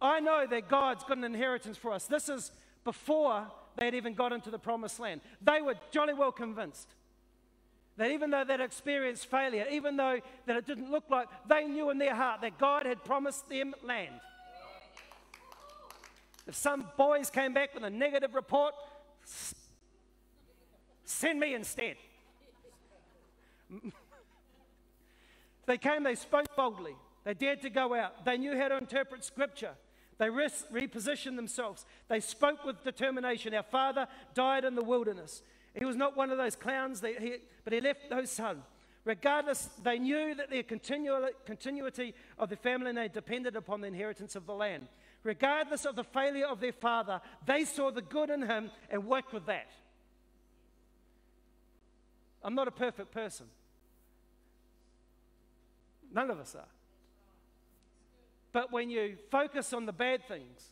I 0.00 0.20
know 0.20 0.46
that 0.48 0.68
God's 0.68 1.04
got 1.04 1.18
an 1.18 1.24
inheritance 1.24 1.76
for 1.76 1.92
us. 1.92 2.06
This 2.06 2.30
is 2.30 2.52
before 2.84 3.46
they 3.76 3.86
had 3.86 3.94
even 3.94 4.14
got 4.14 4.32
into 4.32 4.50
the 4.50 4.58
promised 4.58 4.98
land. 5.00 5.20
They 5.42 5.60
were 5.60 5.74
jolly 5.90 6.14
well 6.14 6.32
convinced 6.32 6.94
that 7.96 8.10
even 8.10 8.30
though 8.30 8.44
they'd 8.44 8.60
experienced 8.60 9.30
failure, 9.30 9.66
even 9.70 9.96
though 9.96 10.20
that 10.46 10.56
it 10.56 10.66
didn't 10.66 10.90
look 10.90 11.04
like, 11.10 11.28
they 11.48 11.64
knew 11.64 11.90
in 11.90 11.98
their 11.98 12.14
heart 12.14 12.40
that 12.40 12.58
God 12.58 12.86
had 12.86 13.04
promised 13.04 13.48
them 13.48 13.74
land. 13.82 14.14
If 16.46 16.54
some 16.56 16.86
boys 16.96 17.30
came 17.30 17.54
back 17.54 17.74
with 17.74 17.84
a 17.84 17.90
negative 17.90 18.34
report, 18.34 18.74
send 21.04 21.40
me 21.40 21.54
instead. 21.54 21.96
they 25.66 25.78
came, 25.78 26.02
they 26.02 26.16
spoke 26.16 26.54
boldly, 26.56 26.96
they 27.24 27.34
dared 27.34 27.62
to 27.62 27.70
go 27.70 27.94
out, 27.94 28.24
they 28.24 28.36
knew 28.36 28.56
how 28.56 28.68
to 28.68 28.76
interpret 28.76 29.24
scripture. 29.24 29.74
They 30.16 30.28
repositioned 30.28 31.34
themselves. 31.34 31.84
They 32.08 32.20
spoke 32.20 32.64
with 32.64 32.84
determination. 32.84 33.52
Our 33.52 33.64
father 33.64 34.06
died 34.32 34.64
in 34.64 34.76
the 34.76 34.84
wilderness. 34.84 35.42
He 35.74 35.84
was 35.84 35.96
not 35.96 36.16
one 36.16 36.30
of 36.30 36.38
those 36.38 36.56
clowns, 36.56 37.00
that 37.00 37.20
he, 37.20 37.36
but 37.64 37.72
he 37.72 37.80
left 37.80 38.00
no 38.10 38.24
son. 38.24 38.62
Regardless, 39.04 39.68
they 39.82 39.98
knew 39.98 40.34
that 40.34 40.48
their 40.48 40.62
continuity 40.62 42.14
of 42.38 42.48
the 42.48 42.56
family 42.56 42.92
name 42.92 43.10
depended 43.12 43.54
upon 43.54 43.80
the 43.80 43.86
inheritance 43.86 44.34
of 44.34 44.46
the 44.46 44.54
land. 44.54 44.86
Regardless 45.24 45.84
of 45.84 45.96
the 45.96 46.04
failure 46.04 46.46
of 46.46 46.60
their 46.60 46.72
father, 46.72 47.20
they 47.44 47.64
saw 47.64 47.90
the 47.90 48.02
good 48.02 48.30
in 48.30 48.42
him 48.42 48.70
and 48.90 49.06
worked 49.06 49.32
with 49.32 49.46
that. 49.46 49.70
I'm 52.42 52.54
not 52.54 52.68
a 52.68 52.72
perfect 52.72 53.10
person. 53.10 53.46
None 56.12 56.30
of 56.30 56.38
us 56.38 56.54
are. 56.54 56.68
But 58.52 58.70
when 58.70 58.88
you 58.88 59.16
focus 59.30 59.72
on 59.72 59.84
the 59.84 59.92
bad 59.92 60.28
things, 60.28 60.70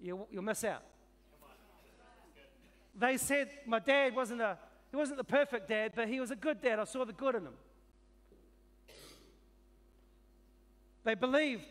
you, 0.00 0.26
you'll 0.30 0.42
miss 0.42 0.64
out. 0.64 0.82
They 2.98 3.16
said 3.18 3.50
my 3.66 3.78
dad 3.78 4.14
wasn't 4.14 4.40
a 4.40 4.58
he 4.90 4.96
wasn't 4.96 5.18
the 5.18 5.24
perfect 5.24 5.68
dad, 5.68 5.92
but 5.94 6.08
he 6.08 6.20
was 6.20 6.30
a 6.30 6.36
good 6.36 6.62
dad. 6.62 6.78
I 6.78 6.84
saw 6.84 7.04
the 7.04 7.12
good 7.12 7.34
in 7.34 7.42
him. 7.42 7.54
They 11.04 11.14
believed 11.14 11.66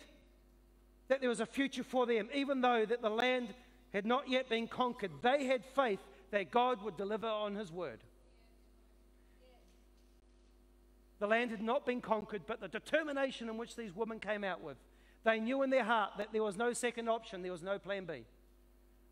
that 1.08 1.22
there 1.22 1.30
was 1.30 1.40
a 1.40 1.46
future 1.46 1.84
for 1.84 2.06
them, 2.06 2.30
even 2.34 2.62
though 2.62 2.86
that 2.86 3.02
the 3.02 3.10
land 3.10 3.54
had 3.94 4.06
not 4.06 4.30
yet 4.30 4.50
been 4.50 4.68
conquered. 4.68 5.12
They 5.22 5.46
had 5.46 5.64
faith 5.66 6.00
that 6.32 6.52
God 6.52 6.84
would 6.84 6.98
deliver 6.98 7.28
on 7.28 7.56
his 7.56 7.72
word. 7.72 8.00
The 11.20 11.28
land 11.28 11.52
had 11.52 11.62
not 11.62 11.86
been 11.86 12.02
conquered, 12.02 12.42
but 12.46 12.60
the 12.60 12.68
determination 12.68 13.50
in 13.50 13.58
which 13.58 13.76
these 13.76 13.96
women 13.96 14.20
came 14.20 14.44
out 14.44 14.62
with, 14.62 14.78
they 15.24 15.40
knew 15.40 15.64
in 15.64 15.70
their 15.70 15.84
heart 15.84 16.12
that 16.18 16.34
there 16.34 16.44
was 16.44 16.58
no 16.58 16.74
second 16.74 17.10
option, 17.10 17.42
there 17.42 17.52
was 17.52 17.64
no 17.64 17.80
plan 17.80 18.06
B. 18.06 18.26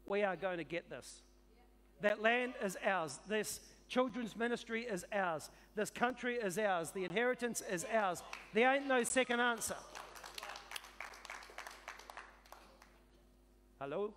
We 0.06 0.24
are 0.24 0.36
going 0.36 0.58
to 0.58 0.64
get 0.64 0.90
this. 0.90 1.22
That 2.04 2.22
land 2.22 2.54
is 2.62 2.78
ours. 2.86 3.18
This 3.30 3.62
children's 3.88 4.36
ministry 4.36 4.82
is 4.82 5.06
ours. 5.14 5.50
This 5.74 5.90
country 5.90 6.36
is 6.36 6.58
ours. 6.58 6.92
The 6.92 7.06
inheritance 7.06 7.64
is 7.72 7.86
ours. 7.94 8.22
There 8.54 8.74
ain't 8.76 8.88
no 8.88 9.04
second 9.04 9.40
answer. 9.40 9.78
Hello? 13.80 14.14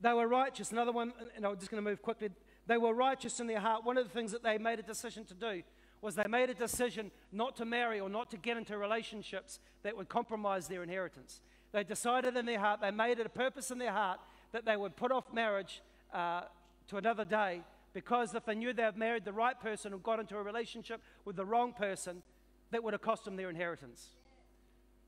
They 0.00 0.12
were 0.12 0.28
righteous. 0.28 0.70
Another 0.70 0.92
one, 0.92 1.12
and 1.34 1.44
I'm 1.44 1.56
just 1.56 1.68
going 1.72 1.82
to 1.82 1.90
move 1.90 2.00
quickly. 2.00 2.30
They 2.68 2.78
were 2.78 2.94
righteous 2.94 3.40
in 3.40 3.48
their 3.48 3.58
heart. 3.58 3.84
One 3.84 3.98
of 3.98 4.04
the 4.04 4.14
things 4.14 4.30
that 4.30 4.44
they 4.44 4.56
made 4.56 4.78
a 4.78 4.84
decision 4.84 5.24
to 5.24 5.34
do 5.34 5.62
was 6.00 6.14
they 6.14 6.28
made 6.28 6.48
a 6.48 6.54
decision 6.54 7.10
not 7.32 7.56
to 7.56 7.64
marry 7.64 7.98
or 7.98 8.08
not 8.08 8.30
to 8.30 8.36
get 8.36 8.56
into 8.56 8.78
relationships 8.78 9.58
that 9.82 9.96
would 9.96 10.08
compromise 10.08 10.68
their 10.68 10.84
inheritance. 10.84 11.40
They 11.72 11.82
decided 11.82 12.36
in 12.36 12.46
their 12.46 12.60
heart, 12.60 12.80
they 12.80 12.92
made 12.92 13.18
it 13.18 13.26
a 13.26 13.30
purpose 13.30 13.72
in 13.72 13.78
their 13.78 13.92
heart 13.92 14.20
that 14.52 14.64
they 14.64 14.76
would 14.76 14.96
put 14.96 15.12
off 15.12 15.32
marriage 15.32 15.82
uh, 16.12 16.42
to 16.88 16.96
another 16.96 17.24
day 17.24 17.62
because 17.92 18.34
if 18.34 18.44
they 18.44 18.54
knew 18.54 18.72
they 18.72 18.82
had 18.82 18.96
married 18.96 19.24
the 19.24 19.32
right 19.32 19.58
person 19.58 19.92
or 19.92 19.98
got 19.98 20.20
into 20.20 20.36
a 20.36 20.42
relationship 20.42 21.00
with 21.24 21.36
the 21.36 21.44
wrong 21.44 21.72
person, 21.72 22.22
that 22.70 22.84
would 22.84 22.92
have 22.92 23.02
cost 23.02 23.24
them 23.24 23.36
their 23.36 23.50
inheritance. 23.50 24.08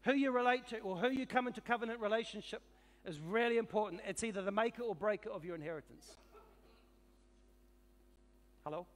Who 0.04 0.14
you 0.14 0.30
relate 0.30 0.66
to 0.68 0.78
or 0.78 0.96
who 0.96 1.10
you 1.10 1.26
come 1.26 1.46
into 1.46 1.60
covenant 1.60 2.00
relationship 2.00 2.62
is 3.04 3.20
really 3.20 3.58
important. 3.58 4.02
It's 4.06 4.24
either 4.24 4.42
the 4.42 4.50
maker 4.50 4.82
or 4.82 4.94
breaker 4.94 5.30
of 5.30 5.44
your 5.44 5.54
inheritance. 5.54 6.06
Hello? 8.64 8.86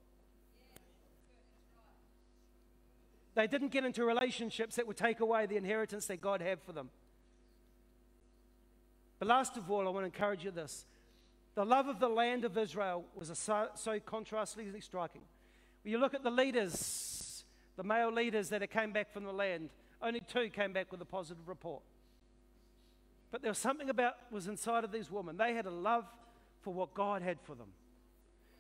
They 3.35 3.47
didn't 3.47 3.69
get 3.69 3.85
into 3.85 4.05
relationships 4.05 4.77
that 4.77 4.87
would 4.87 4.97
take 4.97 5.21
away 5.21 5.47
the 5.47 5.57
inheritance 5.57 6.07
that 6.07 6.21
God 6.21 6.41
had 6.41 6.61
for 6.63 6.73
them. 6.73 6.91
But 9.19 9.29
last 9.29 9.57
of 9.57 9.71
all, 9.71 9.87
I 9.87 9.91
want 9.91 10.03
to 10.03 10.07
encourage 10.07 10.45
you 10.45 10.51
this. 10.51 10.87
The 11.55 11.65
love 11.65 11.87
of 11.87 12.01
the 12.01 12.09
land 12.09 12.45
of 12.45 12.59
Israel 12.59 13.05
was 13.15 13.31
so, 13.39 13.69
so 13.75 14.01
contrastly 14.01 14.69
striking. 14.81 15.23
When 15.83 15.93
you 15.93 15.99
look 15.99 16.15
at 16.15 16.25
the 16.25 16.31
leaders, 16.31 17.45
the 17.77 17.85
male 17.85 18.13
leaders 18.13 18.49
that 18.49 18.69
came 18.71 18.93
back 18.93 19.13
from 19.13 19.25
the 19.25 19.33
land, 19.33 19.71
only 20.03 20.21
two 20.21 20.49
came 20.49 20.73
back 20.73 20.91
with 20.91 21.01
a 21.01 21.05
positive 21.05 21.49
report. 21.49 21.83
But 23.31 23.43
there 23.43 23.51
was 23.51 23.59
something 23.59 23.91
about 23.91 24.15
was 24.31 24.49
inside 24.49 24.85
of 24.85 24.93
these 24.93 25.11
women. 25.11 25.37
They 25.37 25.55
had 25.55 25.67
a 25.67 25.71
love 25.71 26.05
for 26.63 26.73
what 26.73 26.95
God 26.95 27.23
had 27.23 27.41
for 27.41 27.55
them. 27.55 27.69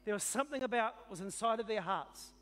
There 0.05 0.15
was 0.15 0.25
something 0.25 0.63
about 0.63 0.95
was 1.11 1.21
inside 1.21 1.61
of 1.61 1.67
their 1.67 1.81
hearts. 1.81 2.33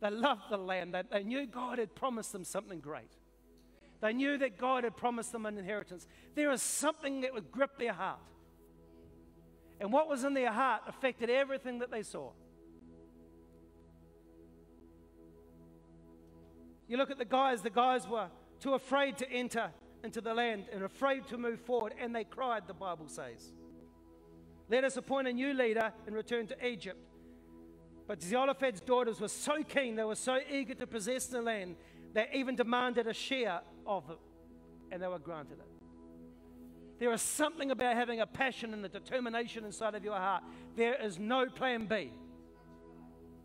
They 0.00 0.10
loved 0.10 0.42
the 0.50 0.56
land. 0.56 0.94
They, 0.94 1.02
they 1.10 1.22
knew 1.22 1.46
God 1.46 1.78
had 1.78 1.94
promised 1.94 2.32
them 2.32 2.44
something 2.44 2.80
great. 2.80 3.10
They 4.04 4.12
knew 4.12 4.36
that 4.36 4.58
God 4.58 4.84
had 4.84 4.98
promised 4.98 5.32
them 5.32 5.46
an 5.46 5.56
inheritance. 5.56 6.06
There 6.34 6.50
was 6.50 6.60
something 6.60 7.22
that 7.22 7.32
would 7.32 7.50
grip 7.50 7.78
their 7.78 7.94
heart. 7.94 8.18
And 9.80 9.90
what 9.90 10.10
was 10.10 10.24
in 10.24 10.34
their 10.34 10.52
heart 10.52 10.82
affected 10.86 11.30
everything 11.30 11.78
that 11.78 11.90
they 11.90 12.02
saw. 12.02 12.32
You 16.86 16.98
look 16.98 17.10
at 17.10 17.16
the 17.16 17.24
guys, 17.24 17.62
the 17.62 17.70
guys 17.70 18.06
were 18.06 18.28
too 18.60 18.74
afraid 18.74 19.16
to 19.16 19.32
enter 19.32 19.70
into 20.02 20.20
the 20.20 20.34
land 20.34 20.64
and 20.70 20.82
afraid 20.82 21.26
to 21.28 21.38
move 21.38 21.62
forward, 21.62 21.94
and 21.98 22.14
they 22.14 22.24
cried, 22.24 22.64
the 22.66 22.74
Bible 22.74 23.08
says. 23.08 23.54
Let 24.68 24.84
us 24.84 24.98
appoint 24.98 25.28
a 25.28 25.32
new 25.32 25.54
leader 25.54 25.94
and 26.06 26.14
return 26.14 26.46
to 26.48 26.66
Egypt. 26.66 27.00
But 28.06 28.22
Zelophehad's 28.22 28.82
daughters 28.82 29.18
were 29.18 29.28
so 29.28 29.62
keen, 29.62 29.96
they 29.96 30.04
were 30.04 30.14
so 30.14 30.40
eager 30.52 30.74
to 30.74 30.86
possess 30.86 31.24
the 31.24 31.40
land, 31.40 31.76
they 32.12 32.28
even 32.34 32.54
demanded 32.54 33.06
a 33.06 33.14
share 33.14 33.62
of 33.86 34.08
it, 34.10 34.18
and 34.90 35.02
they 35.02 35.06
were 35.06 35.18
granted 35.18 35.58
it. 35.58 35.74
There 36.98 37.12
is 37.12 37.22
something 37.22 37.70
about 37.70 37.96
having 37.96 38.20
a 38.20 38.26
passion 38.26 38.72
and 38.72 38.84
a 38.84 38.88
determination 38.88 39.64
inside 39.64 39.94
of 39.94 40.04
your 40.04 40.14
heart. 40.14 40.42
There 40.76 40.94
is 41.02 41.18
no 41.18 41.46
plan 41.46 41.86
B. 41.86 42.12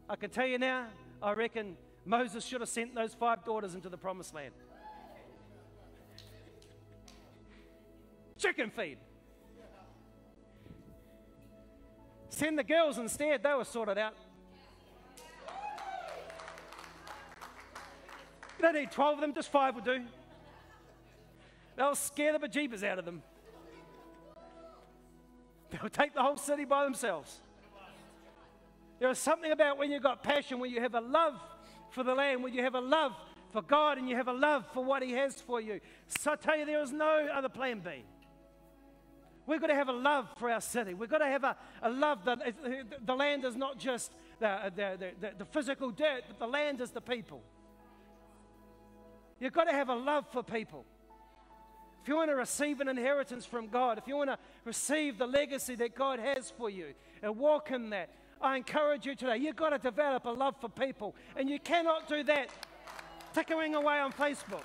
I 0.08 0.15
can 0.15 0.30
tell 0.30 0.47
you 0.47 0.58
now, 0.58 0.88
I 1.21 1.34
reckon 1.34 1.75
Moses 2.06 2.45
should 2.45 2.62
have 2.62 2.69
sent 2.69 2.95
those 2.95 3.13
five 3.13 3.43
daughters 3.43 3.75
into 3.75 3.89
the 3.89 3.97
promised 3.97 4.34
land. 4.34 4.54
Chicken 8.38 8.69
feed. 8.69 8.97
Send 12.30 12.58
the 12.58 12.63
girls 12.63 12.97
instead, 12.97 13.43
they 13.43 13.54
were 13.54 13.65
sorted 13.65 13.97
out. 13.97 14.13
You 18.58 18.63
don't 18.63 18.75
need 18.75 18.91
12 18.91 19.15
of 19.15 19.21
them, 19.21 19.34
just 19.34 19.52
five 19.52 19.75
will 19.75 19.82
do. 19.82 20.02
They'll 21.80 21.96
scare 21.96 22.38
the 22.38 22.46
bejeebers 22.46 22.84
out 22.84 23.00
of 23.00 23.06
them. 23.06 23.24
They'll 25.72 25.89
take 25.89 26.13
the 26.13 26.22
whole 26.22 26.36
city 26.36 26.65
by 26.65 26.84
themselves. 26.84 27.39
There 29.00 29.10
is 29.10 29.18
something 29.18 29.50
about 29.50 29.78
when 29.78 29.89
you've 29.89 30.04
got 30.04 30.22
passion, 30.22 30.60
when 30.60 30.72
you 30.72 30.82
have 30.82 30.94
a 30.94 31.00
love 31.00 31.36
for 31.92 32.04
the 32.04 32.13
land, 32.13 32.44
when 32.44 32.54
you 32.54 32.63
have 32.63 32.76
a 32.76 32.82
love 32.82 33.13
for 33.54 33.62
God 33.62 33.98
and 33.98 34.10
you 34.10 34.18
have 34.18 34.28
a 34.28 34.34
love 34.34 34.65
for 34.74 34.84
what 34.84 35.02
He 35.02 35.13
has 35.13 35.39
for 35.39 35.62
you. 35.62 35.80
So 36.20 36.34
I 36.34 36.36
tell 36.36 36.58
you, 36.58 36.65
there 36.65 36.82
is 36.82 36.92
no 36.92 37.30
other 37.34 37.48
plan 37.48 37.80
B. 37.80 38.04
We've 39.48 39.62
got 39.62 39.68
to 39.68 39.76
have 39.76 39.88
a 39.88 39.94
love 39.94 40.28
for 40.38 40.52
our 40.52 40.60
city. 40.60 40.94
We've 40.94 41.10
got 41.10 41.20
to 41.20 41.28
have 41.28 41.46
a, 41.46 41.56
a 41.82 41.89
love 41.89 42.26
that 42.26 42.39
the 43.06 43.15
land 43.15 43.46
is 43.46 43.56
not 43.56 43.80
just 43.80 44.12
the, 44.42 44.70
the, 44.76 45.13
the, 45.22 45.32
the 45.38 45.46
physical 45.46 45.92
dirt, 45.92 46.24
but 46.28 46.39
the 46.39 46.48
land 46.48 46.82
is 46.82 46.92
the 46.92 47.00
people. 47.00 47.42
You've 49.39 49.54
got 49.54 49.70
to 49.70 49.74
have 49.74 49.88
a 49.88 49.96
love 49.96 50.26
for 50.34 50.44
people. 50.44 50.84
If 52.02 52.08
you 52.08 52.16
want 52.16 52.30
to 52.30 52.36
receive 52.36 52.80
an 52.80 52.88
inheritance 52.88 53.46
from 53.46 53.68
God, 53.68 53.98
if 53.98 54.08
you 54.08 54.16
want 54.16 54.30
to 54.30 54.38
receive 54.66 55.18
the 55.18 55.28
legacy 55.28 55.76
that 55.76 55.96
God 55.96 56.20
has 56.20 56.52
for 56.52 56.70
you 56.70 56.94
and 57.22 57.38
walk 57.38 57.72
in 57.72 57.90
that, 57.90 58.10
I 58.42 58.56
encourage 58.56 59.06
you 59.06 59.16
today, 59.16 59.38
you've 59.38 59.56
got 59.56 59.72
to 59.72 59.78
develop 59.78 60.26
a 60.26 60.30
love 60.30 60.56
for 60.62 60.70
people. 60.70 61.16
And 61.36 61.50
you 61.50 61.60
cannot 61.60 62.08
do 62.08 62.24
that 62.24 62.50
tickering 63.34 63.76
away 63.76 64.00
on 64.00 64.14
Facebook. 64.14 64.64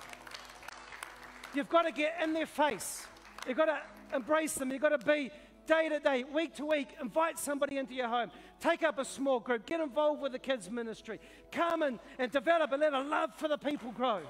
You've 1.55 1.69
got 1.69 1.83
to 1.83 1.93
get 1.93 2.17
in 2.23 2.33
their 2.33 2.47
face. 2.47 3.07
You've 3.47 3.57
got 3.57 3.67
to 3.67 3.79
embrace 4.15 4.55
them. 4.55 4.71
You've 4.71 4.83
got 4.83 4.99
to 5.01 5.05
be 5.05 5.31
day 5.67 5.89
to 5.89 5.99
day, 5.99 6.25
week 6.25 6.55
to 6.57 6.67
week, 6.67 6.89
invite 7.01 7.39
somebody 7.39 7.79
into 7.79 7.95
your 7.95 8.09
home. 8.09 8.31
Take 8.61 8.83
up 8.83 8.99
a 8.99 9.05
small 9.05 9.41
group. 9.41 9.67
Get 9.67 9.81
involved 9.81 10.21
with 10.21 10.33
the 10.33 10.39
kids' 10.39 10.71
ministry. 10.71 11.19
Come 11.51 11.83
and, 11.83 11.99
and 12.19 12.31
develop 12.31 12.73
and 12.73 12.81
let 12.81 12.93
a 12.93 13.01
love 13.01 13.31
for 13.37 13.49
the 13.49 13.59
people 13.59 13.93
grow. 13.93 14.21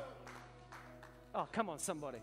Oh, 1.35 1.49
come 1.53 1.69
on, 1.69 1.79
somebody. 1.79 2.19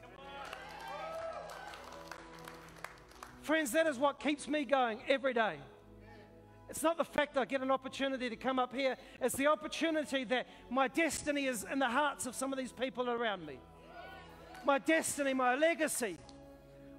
Friends, 3.41 3.71
that 3.71 3.87
is 3.87 3.97
what 3.97 4.19
keeps 4.19 4.47
me 4.47 4.65
going 4.65 4.99
every 5.07 5.33
day. 5.33 5.55
It's 6.69 6.83
not 6.83 6.97
the 6.97 7.03
fact 7.03 7.37
I 7.37 7.45
get 7.45 7.61
an 7.61 7.71
opportunity 7.71 8.29
to 8.29 8.35
come 8.35 8.57
up 8.57 8.73
here, 8.73 8.95
it's 9.19 9.35
the 9.35 9.47
opportunity 9.47 10.23
that 10.25 10.47
my 10.69 10.87
destiny 10.87 11.45
is 11.47 11.65
in 11.69 11.79
the 11.79 11.89
hearts 11.89 12.25
of 12.25 12.35
some 12.35 12.53
of 12.53 12.59
these 12.59 12.71
people 12.71 13.09
around 13.09 13.45
me. 13.45 13.59
My 14.63 14.77
destiny, 14.77 15.33
my 15.33 15.55
legacy 15.55 16.17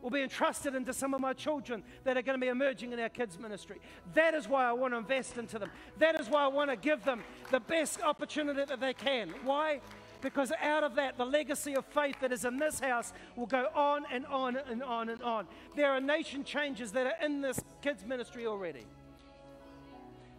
will 0.03 0.11
be 0.11 0.21
entrusted 0.21 0.75
into 0.75 0.93
some 0.93 1.15
of 1.15 1.21
my 1.21 1.33
children 1.33 1.83
that 2.05 2.17
are 2.17 2.23
going 2.23 2.39
to 2.39 2.45
be 2.45 2.51
emerging 2.51 2.93
in 2.93 2.99
our 2.99 3.09
kids' 3.09 3.39
ministry. 3.39 3.81
That 4.15 4.35
is 4.35 4.49
why 4.49 4.69
I 4.69 4.73
want 4.73 4.93
to 4.95 4.99
invest 4.99 5.39
into 5.39 5.61
them. 5.61 5.71
That 5.99 6.21
is 6.21 6.29
why 6.29 6.45
I 6.45 6.49
want 6.49 6.71
to 6.71 6.77
give 6.77 7.05
them 7.05 7.23
the 7.53 7.61
best 7.61 8.03
opportunity 8.03 8.65
that 8.65 8.81
they 8.81 8.95
can. 8.95 9.31
Why? 9.45 9.81
Because 10.23 10.53
out 10.63 10.85
of 10.85 10.95
that, 10.95 11.19
the 11.19 11.27
legacy 11.27 11.75
of 11.75 11.85
faith 11.85 12.17
that 12.21 12.33
is 12.33 12.45
in 12.45 12.57
this 12.57 12.81
house 12.81 13.13
will 13.37 13.47
go 13.47 13.67
on 13.75 14.05
and 14.11 14.25
on 14.27 14.57
and 14.57 14.83
on 14.83 15.09
and 15.09 15.21
on. 15.21 15.47
There 15.77 15.91
are 15.91 16.01
nation 16.01 16.45
changes 16.45 16.93
that 16.93 17.07
are 17.07 17.27
in 17.27 17.43
this 17.43 17.61
kids' 17.83 18.07
ministry 18.07 18.47
already. 18.47 18.87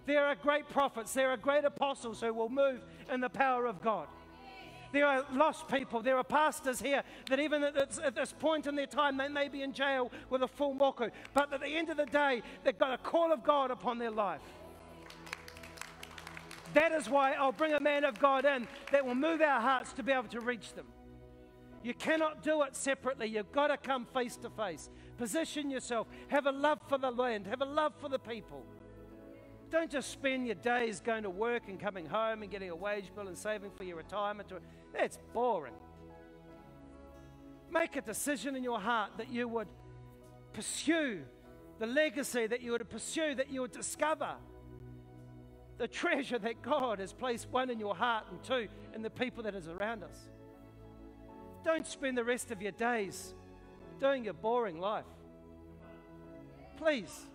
There 0.05 0.25
are 0.25 0.35
great 0.35 0.67
prophets, 0.69 1.13
there 1.13 1.29
are 1.29 1.37
great 1.37 1.65
apostles 1.65 2.21
who 2.21 2.33
will 2.33 2.49
move 2.49 2.81
in 3.11 3.21
the 3.21 3.29
power 3.29 3.65
of 3.65 3.81
God. 3.81 4.07
There 4.93 5.07
are 5.07 5.25
lost 5.33 5.67
people, 5.67 6.01
there 6.01 6.17
are 6.17 6.23
pastors 6.23 6.79
here 6.79 7.03
that 7.29 7.39
even 7.39 7.63
at 7.63 7.73
this, 7.73 7.99
at 8.03 8.15
this 8.15 8.31
point 8.31 8.67
in 8.67 8.75
their 8.75 8.85
time, 8.85 9.17
they 9.17 9.27
may 9.27 9.47
be 9.47 9.63
in 9.63 9.73
jail 9.73 10.11
with 10.29 10.43
a 10.43 10.47
full 10.47 10.75
moko, 10.75 11.09
but 11.33 11.51
at 11.51 11.61
the 11.61 11.67
end 11.67 11.89
of 11.89 11.97
the 11.97 12.05
day, 12.05 12.41
they've 12.63 12.77
got 12.77 12.93
a 12.93 12.97
call 12.97 13.33
of 13.33 13.43
God 13.43 13.71
upon 13.71 13.97
their 13.97 14.11
life. 14.11 14.41
That 16.73 16.91
is 16.91 17.09
why 17.09 17.33
I'll 17.33 17.51
bring 17.51 17.73
a 17.73 17.79
man 17.79 18.03
of 18.03 18.19
God 18.19 18.45
in 18.45 18.67
that 18.91 19.05
will 19.05 19.15
move 19.15 19.41
our 19.41 19.62
hearts 19.62 19.93
to 19.93 20.03
be 20.03 20.12
able 20.12 20.29
to 20.29 20.39
reach 20.41 20.73
them. 20.73 20.86
You 21.83 21.93
cannot 21.93 22.41
do 22.41 22.63
it 22.63 22.75
separately. 22.75 23.27
You've 23.27 23.51
got 23.51 23.67
to 23.67 23.77
come 23.77 24.05
face 24.05 24.38
to 24.38 24.49
face. 24.49 24.89
Position 25.17 25.69
yourself. 25.69 26.07
Have 26.29 26.45
a 26.45 26.51
love 26.51 26.79
for 26.88 26.97
the 26.97 27.12
land. 27.12 27.45
Have 27.47 27.62
a 27.62 27.65
love 27.65 27.93
for 27.99 28.09
the 28.09 28.19
people. 28.19 28.63
Don't 29.69 29.91
just 29.91 30.09
spend 30.12 30.45
your 30.45 30.55
days 30.55 31.01
going 31.01 31.23
to 31.23 31.29
work 31.29 31.63
and 31.67 31.79
coming 31.79 32.05
home 32.05 32.41
and 32.41 32.51
getting 32.51 32.69
a 32.69 32.75
wage 32.75 33.12
bill 33.15 33.27
and 33.27 33.38
saving 33.38 33.71
for 33.71 33.83
your 33.83 33.97
retirement. 33.97 34.49
That's 34.93 35.17
boring. 35.33 35.73
Make 37.69 37.95
a 37.95 38.01
decision 38.01 38.55
in 38.55 38.63
your 38.63 38.79
heart 38.79 39.12
that 39.17 39.31
you 39.31 39.47
would 39.47 39.67
pursue 40.53 41.23
the 41.79 41.88
legacy, 41.88 42.47
that 42.47 42.62
you 42.62 42.71
would 42.71 42.88
pursue, 42.89 43.36
that 43.36 43.51
you 43.51 43.62
would 43.62 43.71
discover 43.71 44.36
the 45.77 45.88
treasure 45.88 46.39
that 46.39 46.62
God 46.62 46.99
has 46.99 47.13
placed 47.13 47.47
one 47.49 47.69
in 47.69 47.79
your 47.79 47.95
heart 47.95 48.25
and 48.29 48.41
two 48.43 48.67
in 48.93 49.01
the 49.01 49.09
people 49.09 49.43
that 49.43 49.55
is 49.55 49.67
around 49.67 50.03
us. 50.03 50.17
Don't 51.63 51.88
spend 51.88 52.17
the 52.17 52.23
rest 52.23 52.51
of 52.51 52.62
your 52.62 52.71
days 52.73 53.33
doing 53.99 54.25
your 54.25 54.33
boring 54.33 54.79
life. 54.79 55.05
Please. 56.77 57.25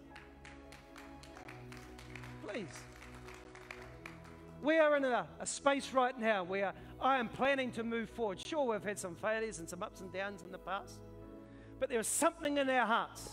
Please. 2.46 2.82
We 4.62 4.78
are 4.78 4.96
in 4.96 5.04
a, 5.04 5.26
a, 5.40 5.46
space 5.46 5.92
right 5.92 6.18
now 6.18 6.42
where 6.42 6.72
I 7.00 7.18
am 7.18 7.28
planning 7.28 7.70
to 7.72 7.84
move 7.84 8.10
forward. 8.10 8.40
Sure, 8.40 8.72
we've 8.72 8.82
had 8.82 8.98
some 8.98 9.14
failures 9.14 9.60
and 9.60 9.68
some 9.68 9.82
ups 9.82 10.00
and 10.00 10.12
downs 10.12 10.42
in 10.42 10.50
the 10.50 10.58
past, 10.58 11.00
but 11.78 11.88
there 11.88 12.00
is 12.00 12.08
something 12.08 12.58
in 12.58 12.68
our 12.68 12.86
hearts. 12.86 13.30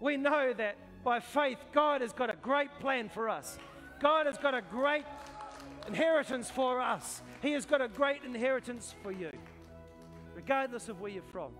We 0.00 0.16
know 0.16 0.52
that 0.52 0.76
by 1.06 1.20
faith, 1.20 1.58
God 1.72 2.00
has 2.00 2.12
got 2.12 2.30
a 2.30 2.36
great 2.42 2.68
plan 2.80 3.08
for 3.08 3.28
us. 3.28 3.60
God 4.00 4.26
has 4.26 4.36
got 4.38 4.54
a 4.54 4.60
great 4.60 5.04
inheritance 5.86 6.50
for 6.50 6.80
us. 6.80 7.22
He 7.40 7.52
has 7.52 7.64
got 7.64 7.80
a 7.80 7.86
great 7.86 8.24
inheritance 8.24 8.92
for 9.04 9.12
you, 9.12 9.30
regardless 10.34 10.88
of 10.88 11.00
where 11.00 11.12
you're 11.12 11.22
from. 11.30 11.52